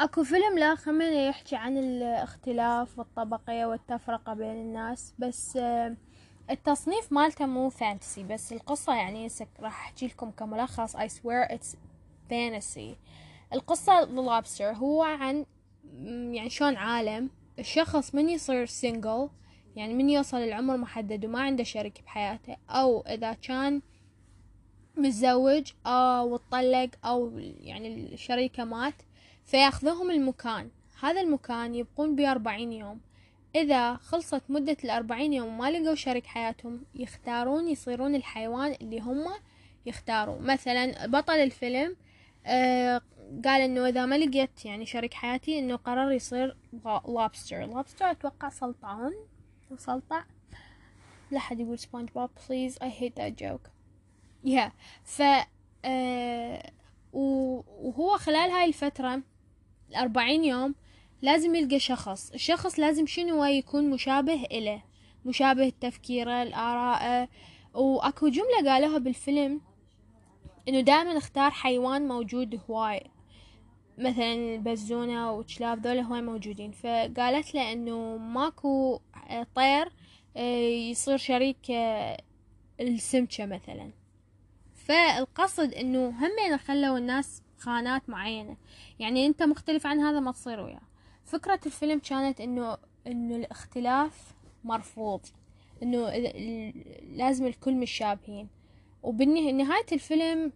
أكو 0.00 0.24
فيلم 0.24 0.58
لا 0.58 0.74
خمينة 0.74 1.28
يحكي 1.28 1.56
عن 1.56 1.78
الاختلاف 1.78 2.98
والطبقية 2.98 3.66
والتفرقة 3.66 4.34
بين 4.34 4.50
الناس 4.50 5.14
بس 5.18 5.58
التصنيف 6.50 7.12
مالته 7.12 7.46
مو 7.46 7.68
فانتسي 7.68 8.24
بس 8.24 8.52
القصة 8.52 8.94
يعني 8.94 9.28
راح 9.60 9.84
أحكي 9.84 10.06
لكم 10.06 10.30
كملخص 10.30 10.96
I 10.96 11.08
swear 11.08 11.52
it's 11.52 11.76
fantasy. 12.30 12.96
القصة 13.52 14.06
The 14.06 14.62
هو 14.62 15.02
عن 15.02 15.46
يعني 16.32 16.50
شلون 16.50 16.76
عالم 16.76 17.30
الشخص 17.58 18.14
من 18.14 18.28
يصير 18.28 18.66
سينجل 18.66 19.28
يعني 19.76 19.94
من 19.94 20.10
يوصل 20.10 20.36
العمر 20.36 20.76
محدد 20.76 21.24
وما 21.24 21.40
عنده 21.40 21.64
شريك 21.64 22.02
بحياته 22.02 22.56
أو 22.70 23.00
إذا 23.00 23.32
كان 23.32 23.82
متزوج 24.96 25.72
أو 25.86 26.36
اتطلق 26.36 26.90
أو 27.04 27.38
يعني 27.38 28.14
الشريكة 28.14 28.64
مات 28.64 28.94
فياخذهم 29.44 30.10
المكان. 30.10 30.70
هذا 31.00 31.20
المكان 31.20 31.74
يبقون 31.74 32.16
بيه 32.16 32.30
أربعين 32.30 32.72
يوم. 32.72 33.00
إذا 33.54 33.94
خلصت 33.94 34.42
مدة 34.48 34.76
الأربعين 34.84 35.32
يوم 35.32 35.48
وما 35.48 35.70
لقوا 35.70 35.94
شريك 35.94 36.26
حياتهم 36.26 36.84
يختارون 36.94 37.68
يصيرون 37.68 38.14
الحيوان 38.14 38.76
اللي 38.80 39.00
هم 39.00 39.24
يختاروا. 39.86 40.40
مثلا 40.40 41.06
بطل 41.06 41.32
الفيلم 41.34 41.96
آه 42.46 43.00
قال 43.44 43.60
إنه 43.60 43.88
إذا 43.88 44.06
ما 44.06 44.18
لقيت 44.18 44.64
يعني 44.64 44.86
شريك 44.86 45.14
حياتي 45.14 45.58
إنه 45.58 45.76
قرر 45.76 46.12
يصير 46.12 46.56
lobster 46.84 47.66
lobster 47.66 48.10
أتوقع 48.10 48.48
سلطعون 48.48 49.12
سلطع 49.76 50.24
لا 51.30 51.38
حد 51.38 51.60
يقول 51.60 51.78
SpongeBob 51.78 52.30
please 52.48 52.78
I 52.78 52.88
hate 53.00 53.20
that 53.20 53.44
joke. 53.44 53.68
Yeah. 54.46 54.70
ف 55.04 55.22
آه 55.84 56.70
وهو 57.12 58.16
خلال 58.16 58.50
هاي 58.50 58.64
الفترة 58.64 59.22
الأربعين 59.90 60.44
يوم 60.44 60.74
لازم 61.22 61.54
يلقى 61.54 61.78
شخص. 61.78 62.30
الشخص 62.30 62.78
لازم 62.78 63.06
شنو 63.06 63.44
يكون 63.44 63.90
مشابه 63.90 64.44
إله 64.52 64.82
مشابه 65.24 65.72
تفكيره 65.80 66.42
الآراء. 66.42 67.28
وأكو 67.74 68.28
جملة 68.28 68.72
قالوها 68.72 68.98
بالفيلم 68.98 69.60
إنه 70.68 70.80
دائما 70.80 71.18
اختار 71.18 71.50
حيوان 71.50 72.08
موجود 72.08 72.60
هواي. 72.70 73.10
مثلا 73.98 74.34
البزونة 74.34 75.32
وكلاب 75.32 75.86
ذولا 75.86 76.02
هواي 76.02 76.22
موجودين. 76.22 76.72
فقالت 76.72 77.54
له 77.54 77.72
إنه 77.72 78.16
ماكو 78.16 79.00
طير 79.54 79.92
آه، 80.36 80.68
يصير 80.90 81.16
شريك 81.16 81.70
آه، 81.70 82.22
السمكة 82.80 83.46
مثلا. 83.46 83.90
فالقصد 84.74 85.74
إنه 85.74 86.08
همين 86.08 86.58
خلوا 86.58 86.98
الناس 86.98 87.42
خانات 87.64 88.10
معينة. 88.10 88.56
يعني 88.98 89.26
أنت 89.26 89.42
مختلف 89.42 89.86
عن 89.86 90.00
هذا 90.00 90.20
ما 90.20 90.32
تصير 90.32 90.60
وياه. 90.60 90.80
فكرة 91.24 91.60
الفيلم 91.66 91.98
كانت 91.98 92.40
إنه 92.40 92.78
إنه 93.06 93.36
الاختلاف 93.36 94.34
مرفوض. 94.64 95.20
إنه 95.82 96.10
لازم 97.16 97.46
الكل 97.46 97.74
مشابهين 97.74 98.48
وبنهاية 99.02 99.86
الفيلم 99.92 100.52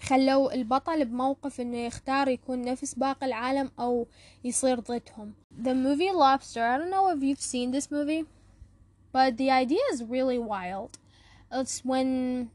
خلوا 0.00 0.54
البطل 0.54 1.04
بموقف 1.04 1.60
إنه 1.60 1.78
يختار 1.78 2.28
يكون 2.28 2.62
نفس 2.62 2.94
باقي 2.94 3.26
العالم 3.26 3.70
أو 3.80 4.06
يصير 4.44 4.80
ضدهم. 4.80 5.34
The 5.62 5.74
movie 5.74 6.12
Lobster 6.12 6.62
I 6.62 6.78
don't 6.78 6.90
know 6.90 7.08
if 7.08 7.22
you've 7.22 7.40
seen 7.40 7.70
this 7.70 7.90
movie 7.90 8.24
but 9.12 9.36
the 9.36 9.50
idea 9.50 9.84
is 9.92 10.02
really 10.02 10.38
wild. 10.38 10.98
It's 11.52 11.84
when 11.84 12.50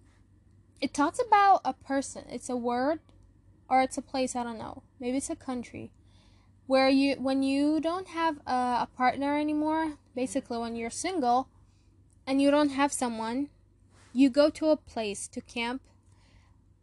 it 0.81 0.93
talks 0.93 1.19
about 1.27 1.61
a 1.71 1.73
person. 1.73 2.23
It's 2.35 2.49
a 2.49 2.59
word 2.69 2.99
or 3.69 3.81
it's 3.81 3.97
a 3.97 4.01
place 4.01 4.35
i 4.35 4.43
don't 4.43 4.57
know 4.57 4.83
maybe 4.99 5.17
it's 5.17 5.29
a 5.29 5.35
country 5.35 5.91
where 6.67 6.89
you 6.89 7.15
when 7.15 7.41
you 7.41 7.79
don't 7.81 8.09
have 8.09 8.37
a, 8.45 8.51
a 8.51 8.87
partner 8.95 9.37
anymore 9.37 9.93
basically 10.15 10.57
when 10.57 10.75
you're 10.75 10.89
single 10.89 11.47
and 12.27 12.41
you 12.41 12.51
don't 12.51 12.69
have 12.69 12.93
someone 12.93 13.49
you 14.13 14.29
go 14.29 14.49
to 14.49 14.69
a 14.69 14.77
place 14.77 15.27
to 15.27 15.41
camp 15.41 15.81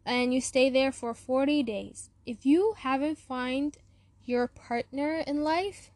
and 0.05 0.33
you 0.33 0.39
stay 0.39 0.69
there 0.69 0.91
for 0.91 1.13
40 1.13 1.63
days. 1.63 2.09
If 2.25 2.45
you 2.45 2.75
haven't 2.77 3.17
find 3.17 3.77
your 4.25 4.47
partner 4.47 5.23
in 5.27 5.43
life 5.43 5.91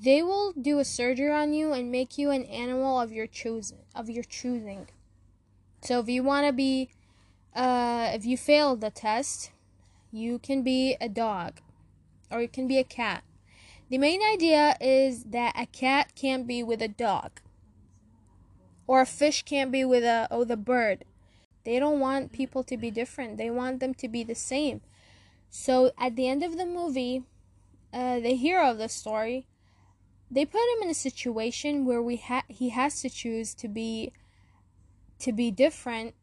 they 0.00 0.22
will 0.22 0.52
do 0.52 0.78
a 0.78 0.84
surgery 0.84 1.30
on 1.30 1.52
you 1.52 1.72
and 1.72 1.92
make 1.92 2.18
you 2.18 2.30
an 2.30 2.44
animal 2.44 3.00
of 3.00 3.12
your 3.12 3.26
choosing 3.26 3.78
of 3.94 4.10
your 4.10 4.24
choosing. 4.24 4.88
So 5.82 6.00
if 6.00 6.08
you 6.08 6.22
want 6.22 6.46
to 6.46 6.52
be 6.52 6.90
uh, 7.54 8.10
if 8.14 8.24
you 8.24 8.36
fail 8.36 8.76
the 8.76 8.90
test, 8.90 9.50
you 10.12 10.38
can 10.38 10.62
be 10.62 10.96
a 11.00 11.08
dog 11.08 11.60
or 12.30 12.42
you 12.42 12.48
can 12.48 12.68
be 12.68 12.78
a 12.78 12.84
cat. 12.84 13.24
The 13.88 13.98
main 13.98 14.20
idea 14.22 14.76
is 14.80 15.24
that 15.24 15.54
a 15.58 15.66
cat 15.66 16.14
can't 16.14 16.46
be 16.46 16.62
with 16.62 16.80
a 16.80 16.88
dog 16.88 17.40
or 18.86 19.00
a 19.00 19.06
fish 19.06 19.42
can't 19.42 19.72
be 19.72 19.84
with 19.84 20.04
a 20.04 20.28
with 20.30 20.48
the 20.48 20.56
bird. 20.56 21.04
They 21.64 21.78
don't 21.78 22.00
want 22.00 22.32
people 22.32 22.62
to 22.64 22.76
be 22.76 22.90
different. 22.90 23.38
They 23.38 23.50
want 23.50 23.80
them 23.80 23.94
to 23.94 24.08
be 24.08 24.22
the 24.24 24.34
same. 24.34 24.82
So 25.48 25.92
at 25.98 26.16
the 26.16 26.28
end 26.28 26.42
of 26.42 26.56
the 26.56 26.66
movie, 26.66 27.22
uh, 27.92 28.20
the 28.20 28.34
hero 28.34 28.70
of 28.70 28.78
the 28.78 28.88
story, 28.88 29.46
they 30.30 30.44
put 30.44 30.60
him 30.76 30.82
in 30.82 30.90
a 30.90 30.94
situation 30.94 31.84
where 31.84 32.02
we 32.02 32.16
ha- 32.16 32.44
he 32.48 32.70
has 32.70 33.00
to 33.02 33.10
choose 33.10 33.54
to 33.54 33.68
be 33.68 34.12
to 35.20 35.32
be 35.32 35.50
different 35.50 36.14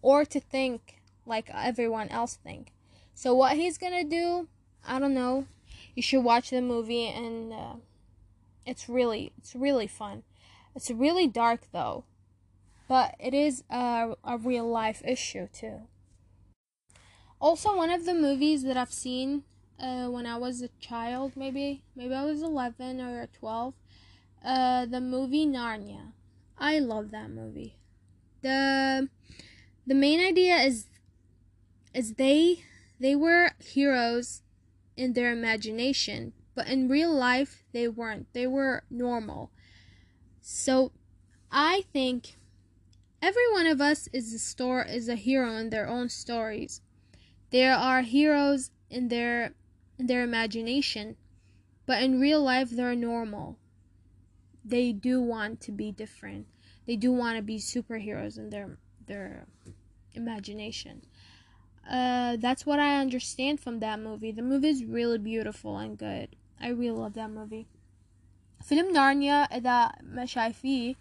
or 0.00 0.24
to 0.24 0.40
think 0.40 0.95
like 1.26 1.50
everyone 1.52 2.08
else 2.08 2.36
think. 2.36 2.72
So 3.14 3.34
what 3.34 3.56
he's 3.56 3.78
gonna 3.78 4.04
do, 4.04 4.48
I 4.86 4.98
don't 4.98 5.14
know. 5.14 5.46
You 5.94 6.02
should 6.02 6.22
watch 6.24 6.50
the 6.50 6.60
movie, 6.60 7.06
and 7.06 7.52
uh, 7.52 7.74
it's 8.64 8.88
really 8.88 9.32
it's 9.38 9.54
really 9.54 9.86
fun. 9.86 10.22
It's 10.74 10.90
really 10.90 11.26
dark 11.26 11.62
though, 11.72 12.04
but 12.88 13.14
it 13.18 13.34
is 13.34 13.64
a, 13.70 14.14
a 14.24 14.38
real 14.38 14.68
life 14.68 15.02
issue 15.04 15.48
too. 15.52 15.82
Also, 17.40 17.76
one 17.76 17.90
of 17.90 18.04
the 18.06 18.14
movies 18.14 18.62
that 18.62 18.76
I've 18.76 18.92
seen 18.92 19.44
uh, 19.78 20.06
when 20.08 20.26
I 20.26 20.36
was 20.38 20.62
a 20.62 20.68
child, 20.80 21.32
maybe 21.36 21.82
maybe 21.94 22.14
I 22.14 22.24
was 22.24 22.42
eleven 22.42 23.00
or 23.00 23.26
twelve, 23.38 23.74
uh, 24.44 24.86
the 24.86 25.00
movie 25.00 25.46
Narnia. 25.46 26.12
I 26.58 26.78
love 26.78 27.10
that 27.10 27.30
movie. 27.30 27.76
the 28.42 29.08
The 29.86 29.94
main 29.94 30.20
idea 30.20 30.56
is 30.56 30.86
is 31.96 32.14
they 32.14 32.62
they 33.00 33.16
were 33.16 33.52
heroes 33.58 34.42
in 34.96 35.14
their 35.14 35.32
imagination, 35.32 36.34
but 36.54 36.68
in 36.68 36.88
real 36.88 37.12
life 37.12 37.64
they 37.72 37.88
weren't. 37.88 38.32
They 38.34 38.46
were 38.46 38.84
normal. 38.90 39.50
So 40.42 40.92
I 41.50 41.84
think 41.92 42.36
every 43.22 43.50
one 43.50 43.66
of 43.66 43.80
us 43.80 44.08
is 44.12 44.34
a 44.34 44.38
store 44.38 44.82
is 44.82 45.08
a 45.08 45.14
hero 45.14 45.56
in 45.56 45.70
their 45.70 45.88
own 45.88 46.10
stories. 46.10 46.82
There 47.50 47.74
are 47.74 48.02
heroes 48.02 48.70
in 48.90 49.08
their 49.08 49.54
in 49.98 50.06
their 50.06 50.22
imagination, 50.22 51.16
but 51.86 52.02
in 52.02 52.20
real 52.20 52.42
life 52.42 52.68
they're 52.68 52.94
normal. 52.94 53.58
They 54.62 54.92
do 54.92 55.22
want 55.22 55.62
to 55.62 55.72
be 55.72 55.92
different. 55.92 56.46
They 56.86 56.96
do 56.96 57.10
want 57.10 57.36
to 57.36 57.42
be 57.42 57.58
superheroes 57.58 58.36
in 58.36 58.50
their 58.50 58.76
their 59.06 59.46
imagination. 60.12 61.02
Uh, 61.90 62.36
that's 62.36 62.66
what 62.66 62.78
I 62.78 63.00
understand 63.00 63.60
from 63.60 63.80
that 63.80 64.00
movie. 64.00 64.32
The 64.32 64.42
movie 64.42 64.68
is 64.68 64.84
really 64.84 65.18
beautiful 65.18 65.78
and 65.78 65.96
good. 65.96 66.28
I 66.60 66.68
really 66.68 66.98
love 66.98 67.14
that 67.14 67.30
movie. 67.30 67.66
فيلم 68.62 68.92
نارنيا 68.92 69.34
إذا 69.34 69.92
ما 70.02 70.26
شايفيه 70.26 70.94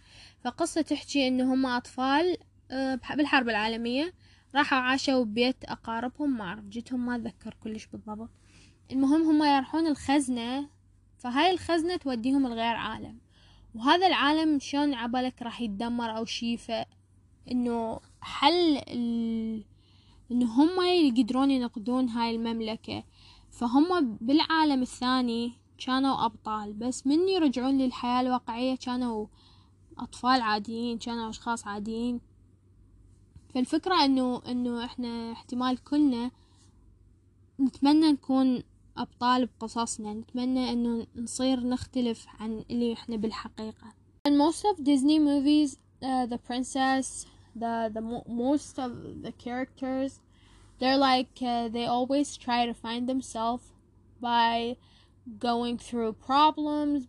فقصة 0.44 0.82
تحكي 0.82 1.28
إن 1.28 1.42
هم 1.42 1.66
أطفال 1.66 2.38
بالحرب 3.16 3.50
العالمية 3.50 4.14
راحوا 4.56 4.78
عاشوا 4.78 5.24
ببيت 5.24 5.66
أقاربهم 5.66 6.38
ما 6.38 6.44
أعرف 6.46 6.66
جيتهم 6.66 7.06
ما 7.06 7.16
أتذكر 7.16 7.56
كلش 7.64 7.86
بالضبط 7.86 8.30
المهم 8.92 9.22
هم 9.22 9.44
يروحون 9.56 9.88
الخزنة 9.88 10.70
فهاي 11.18 11.52
الخزنة 11.52 11.96
توديهم 11.96 12.48
لغير 12.48 12.76
عالم 12.76 13.18
وهذا 13.76 14.08
العالم 14.08 14.60
شلون 14.60 14.94
عبالك 14.94 15.42
راح 15.42 15.62
يتدمر 15.62 16.18
أو 16.18 16.26
شي 16.26 16.58
فإنه 16.58 18.00
حل 18.22 18.82
ال... 18.88 19.64
إنه 20.32 20.46
هم 20.46 20.82
يقدرون 20.82 21.52
ينقذون 21.52 22.10
هاي 22.10 22.36
المملكة. 22.36 23.04
فهم 23.52 24.18
بالعالم 24.22 24.82
الثاني 24.82 25.54
كانوا 25.78 26.26
أبطال 26.26 26.74
بس 26.74 27.08
من 27.08 27.30
يرجعون 27.30 27.78
للحياة 27.78 28.22
الواقعية 28.22 28.76
كانوا 28.76 29.28
أطفال 29.98 30.42
عاديين 30.42 30.98
كانوا 30.98 31.30
أشخاص 31.30 31.68
عاديين. 31.68 32.22
فالفكرة 33.54 34.06
إنه 34.06 34.42
إنه 34.48 34.86
إحنا 34.86 35.32
احتمال 35.32 35.84
كلنا 35.84 36.32
نتمنى 37.60 38.12
نكون 38.12 38.64
أبطال 38.98 39.46
بقصصنا 39.46 40.14
نتمنى 40.14 40.72
إنه 40.72 41.08
نصير 41.16 41.60
نختلف 41.60 42.26
عن 42.40 42.66
اللي 42.70 42.94
إحنا 42.94 43.16
بالحقيقة. 43.18 43.94
And 44.28 44.32
most 44.32 44.66
of 44.66 44.84
Disney 44.84 45.20
movies 45.20 45.78
uh, 46.02 46.26
the 46.26 46.38
princess 46.38 47.26
the 47.56 47.90
the 47.94 48.02
mo- 48.02 48.26
most 48.28 48.78
of 48.78 49.24
the 49.24 49.32
characters 49.32 50.22
they're 50.80 50.98
like 50.98 51.30
uh, 51.42 51.70
they 51.70 51.86
always 51.86 52.36
try 52.36 52.66
to 52.66 52.74
find 52.74 53.08
themselves 53.08 53.72
by 54.20 54.76
going 55.40 55.78
through 55.78 56.14
problems 56.14 57.08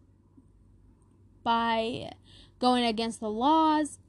by 1.47 2.11
going 2.59 2.85
against 2.85 3.21
the 3.21 3.31
laws. 3.31 4.01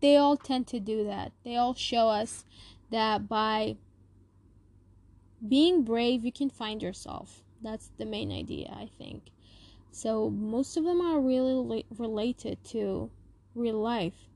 They 0.00 0.16
all 0.16 0.36
tend 0.36 0.68
to 0.68 0.78
do 0.78 1.02
that. 1.02 1.32
They 1.44 1.56
all 1.56 1.74
show 1.74 2.08
us 2.08 2.44
that 2.90 3.28
by 3.28 3.74
being 5.46 5.82
brave 5.82 6.24
you 6.24 6.30
can 6.30 6.48
find 6.48 6.80
yourself. 6.80 7.42
That's 7.60 7.90
the 7.98 8.06
main 8.06 8.30
idea 8.30 8.68
i 8.70 8.88
think. 8.98 9.30
So 9.90 10.30
most 10.30 10.76
of 10.76 10.84
them 10.84 11.00
are 11.00 11.20
really 11.20 11.84
related 11.96 12.62
to 12.66 13.10
real 13.56 13.80
life 13.80 14.27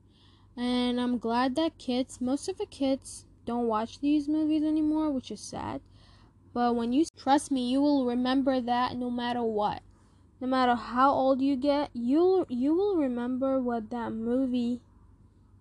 and 0.56 1.00
i'm 1.00 1.18
glad 1.18 1.54
that 1.54 1.78
kids 1.78 2.20
most 2.20 2.48
of 2.48 2.58
the 2.58 2.66
kids 2.66 3.24
don't 3.44 3.66
watch 3.66 4.00
these 4.00 4.28
movies 4.28 4.62
anymore 4.62 5.10
which 5.10 5.30
is 5.30 5.40
sad 5.40 5.80
but 6.52 6.74
when 6.74 6.92
you 6.92 7.04
trust 7.16 7.50
me 7.50 7.70
you 7.70 7.80
will 7.80 8.06
remember 8.06 8.60
that 8.60 8.96
no 8.96 9.10
matter 9.10 9.42
what 9.42 9.82
no 10.40 10.46
matter 10.46 10.74
how 10.74 11.10
old 11.10 11.40
you 11.40 11.56
get 11.56 11.90
you'll 11.92 12.46
you 12.48 12.74
will 12.74 12.96
remember 12.96 13.60
what 13.60 13.90
that 13.90 14.12
movie 14.12 14.80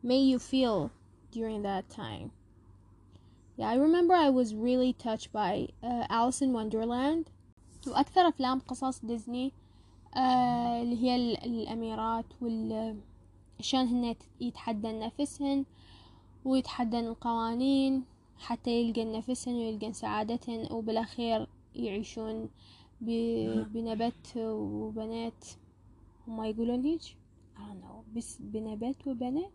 made 0.04 0.28
you 0.28 0.40
feel 0.40 0.92
during 1.32 1.62
that 1.64 1.90
time 1.90 2.32
yeah, 3.58 3.70
I 3.70 3.76
remember 3.76 4.14
I 4.14 4.30
was 4.30 4.54
really 4.54 4.94
touched 4.94 5.34
by 5.34 5.70
uh, 5.84 6.06
Alice 6.10 6.42
in 6.42 6.54
Wonderland 6.54 7.26
وأكثر 7.88 8.28
أفلام 8.28 8.60
قصص 8.60 9.06
ديزني 9.06 9.54
آه 10.16 10.82
اللي 10.82 11.04
هي 11.04 11.16
الأميرات 11.46 12.26
وال 12.42 12.96
شلون 13.63 13.87
هن 13.87 14.15
يتحدن 14.41 14.99
نفسهن 14.99 15.65
ويتحدن 16.45 17.07
القوانين 17.07 18.05
حتى 18.39 18.71
يلقن 18.71 19.13
نفسهن 19.13 19.55
ويلقن 19.55 19.93
سعادتهن 19.93 20.73
وبالأخير 20.73 21.47
يعيشون 21.75 22.49
بنبت 23.01 24.37
وبنات. 24.37 25.45
هما 26.29 26.49
يقولون 26.49 26.85
هيج 26.85 27.13
I 27.57 27.61
don't 27.61 27.83
know. 27.83 28.17
بس 28.17 28.39
بنبت 28.41 29.07
وبنات؟ 29.07 29.53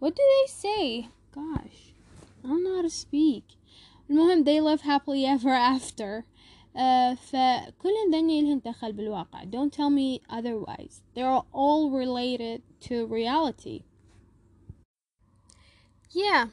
What 0.00 0.14
do 0.14 0.22
they 0.34 0.46
say? 0.46 1.08
Gosh. 1.32 1.94
I 2.44 2.48
don't 2.48 2.64
know 2.64 2.76
how 2.76 2.82
to 2.82 2.90
speak. 2.90 3.56
المهم 4.10 4.44
they 4.44 4.60
live 4.60 4.80
happily 4.80 5.26
ever 5.26 5.50
after. 5.50 6.24
Uh, 6.74 7.14
فكل 7.14 8.12
ذني 8.12 8.42
لهن 8.42 8.60
دخل 8.64 8.92
بالواقع. 8.92 9.44
Don't 9.44 9.72
tell 9.72 9.90
me 9.90 10.20
otherwise. 10.30 11.02
They're 11.14 11.42
all 11.52 11.90
related 11.90 12.62
to 12.79 13.05
reality 13.05 13.83
yeah 16.11 16.47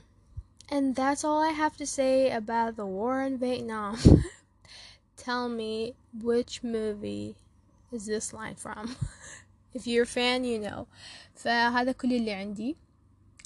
and 0.71 0.97
that's 0.97 1.25
all 1.25 1.43
I 1.43 1.51
have 1.51 1.77
to 1.77 1.87
say 1.87 2.31
about 2.31 2.77
the 2.77 2.87
war 2.87 3.23
in 3.23 3.39
Vietnam 3.39 3.99
tell 5.17 5.49
me 5.49 5.95
which 6.21 6.63
movie 6.63 7.37
is 7.93 8.07
this 8.07 8.33
line 8.33 8.57
from 8.57 8.97
if 9.75 9.87
you're 9.87 10.05
a 10.05 10.07
fan 10.07 10.45
you 10.45 10.59
know 10.59 10.87
فهذا 11.35 11.93
كل 11.93 12.13
اللي 12.13 12.33
عندي 12.33 12.77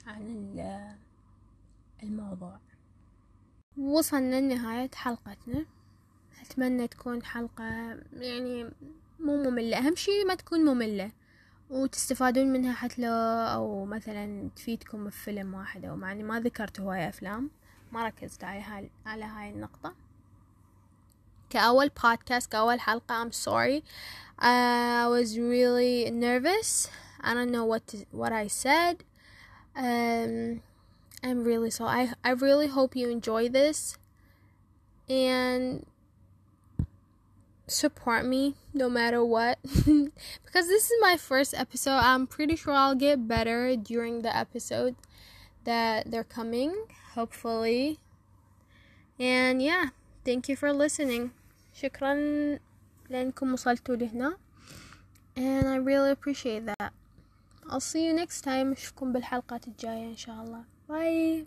عن 0.06 0.96
الموضوع 2.02 2.58
وصلنا 3.78 4.40
لنهاية 4.40 4.90
حلقتنا 4.94 5.66
أتمنى 6.40 6.88
تكون 6.88 7.22
حلقة 7.22 7.64
يعني 8.12 8.70
مو 9.20 9.50
مملة 9.50 9.78
أهم 9.78 9.94
شي 9.96 10.24
ما 10.24 10.34
تكون 10.34 10.64
مملة 10.64 11.10
وتستفادون 11.71 12.53
منها 12.53 12.73
حتى 12.73 13.01
لو 13.01 13.13
أو 13.53 13.85
مثلا 13.85 14.49
تفيدكم 14.55 15.05
بفيلم 15.05 15.53
واحد 15.53 15.85
أو 15.85 15.95
معني 15.95 16.23
ما 16.23 16.39
ذكرت 16.39 16.79
هواية 16.79 17.09
أفلام. 17.09 17.49
ما 17.91 18.05
ركزت 18.05 18.43
على 18.43 18.61
هاي 18.61 18.89
على 19.05 19.23
هاي 19.23 19.49
النقطة. 19.49 19.93
كأول 21.49 21.91
بودكاست 22.03 22.51
كأول 22.51 22.79
حلقة 22.79 23.23
I'm 23.23 23.31
sorry. 23.31 23.83
I 24.39 25.07
was 25.07 25.37
really 25.37 26.09
nervous. 26.11 26.89
I 27.21 27.33
don't 27.33 27.51
know 27.51 27.65
what 27.65 27.87
to, 27.87 27.97
what 28.11 28.33
I 28.33 28.47
said. 28.47 29.03
Um 29.75 30.61
I'm 31.23 31.43
really 31.43 31.71
so 31.77 31.85
I 31.85 32.13
I 32.23 32.31
really 32.31 32.67
hope 32.67 32.95
you 32.95 33.07
enjoy 33.09 33.49
this. 33.49 33.97
And 35.09 35.85
support 37.66 38.24
me 38.24 38.54
no 38.72 38.88
matter 38.88 39.24
what 39.24 39.58
because 39.62 40.66
this 40.68 40.84
is 40.84 40.92
my 41.00 41.16
first 41.16 41.54
episode. 41.54 41.98
I'm 41.98 42.26
pretty 42.26 42.56
sure 42.56 42.72
I'll 42.72 42.94
get 42.94 43.26
better 43.26 43.74
during 43.76 44.22
the 44.22 44.34
episode 44.34 44.94
that 45.64 46.10
they're 46.10 46.24
coming, 46.24 46.74
hopefully. 47.14 47.98
And 49.18 49.62
yeah, 49.62 49.90
thank 50.24 50.48
you 50.48 50.56
for 50.56 50.72
listening. 50.72 51.30
شكرا 51.74 52.14
لأنكم 53.10 53.52
وصلتوا 53.52 53.96
لهنا 53.96 54.36
and 55.36 55.68
I 55.68 55.76
really 55.76 56.10
appreciate 56.10 56.64
that. 56.66 56.92
I'll 57.68 57.80
see 57.80 58.06
you 58.06 58.12
next 58.14 58.40
time 58.42 58.72
أشوفكم 58.72 59.12
بالحلقات 59.12 59.68
الجاية 59.68 60.10
إن 60.10 60.16
شاء 60.16 60.42
الله. 60.44 60.64
Bye. 60.88 61.46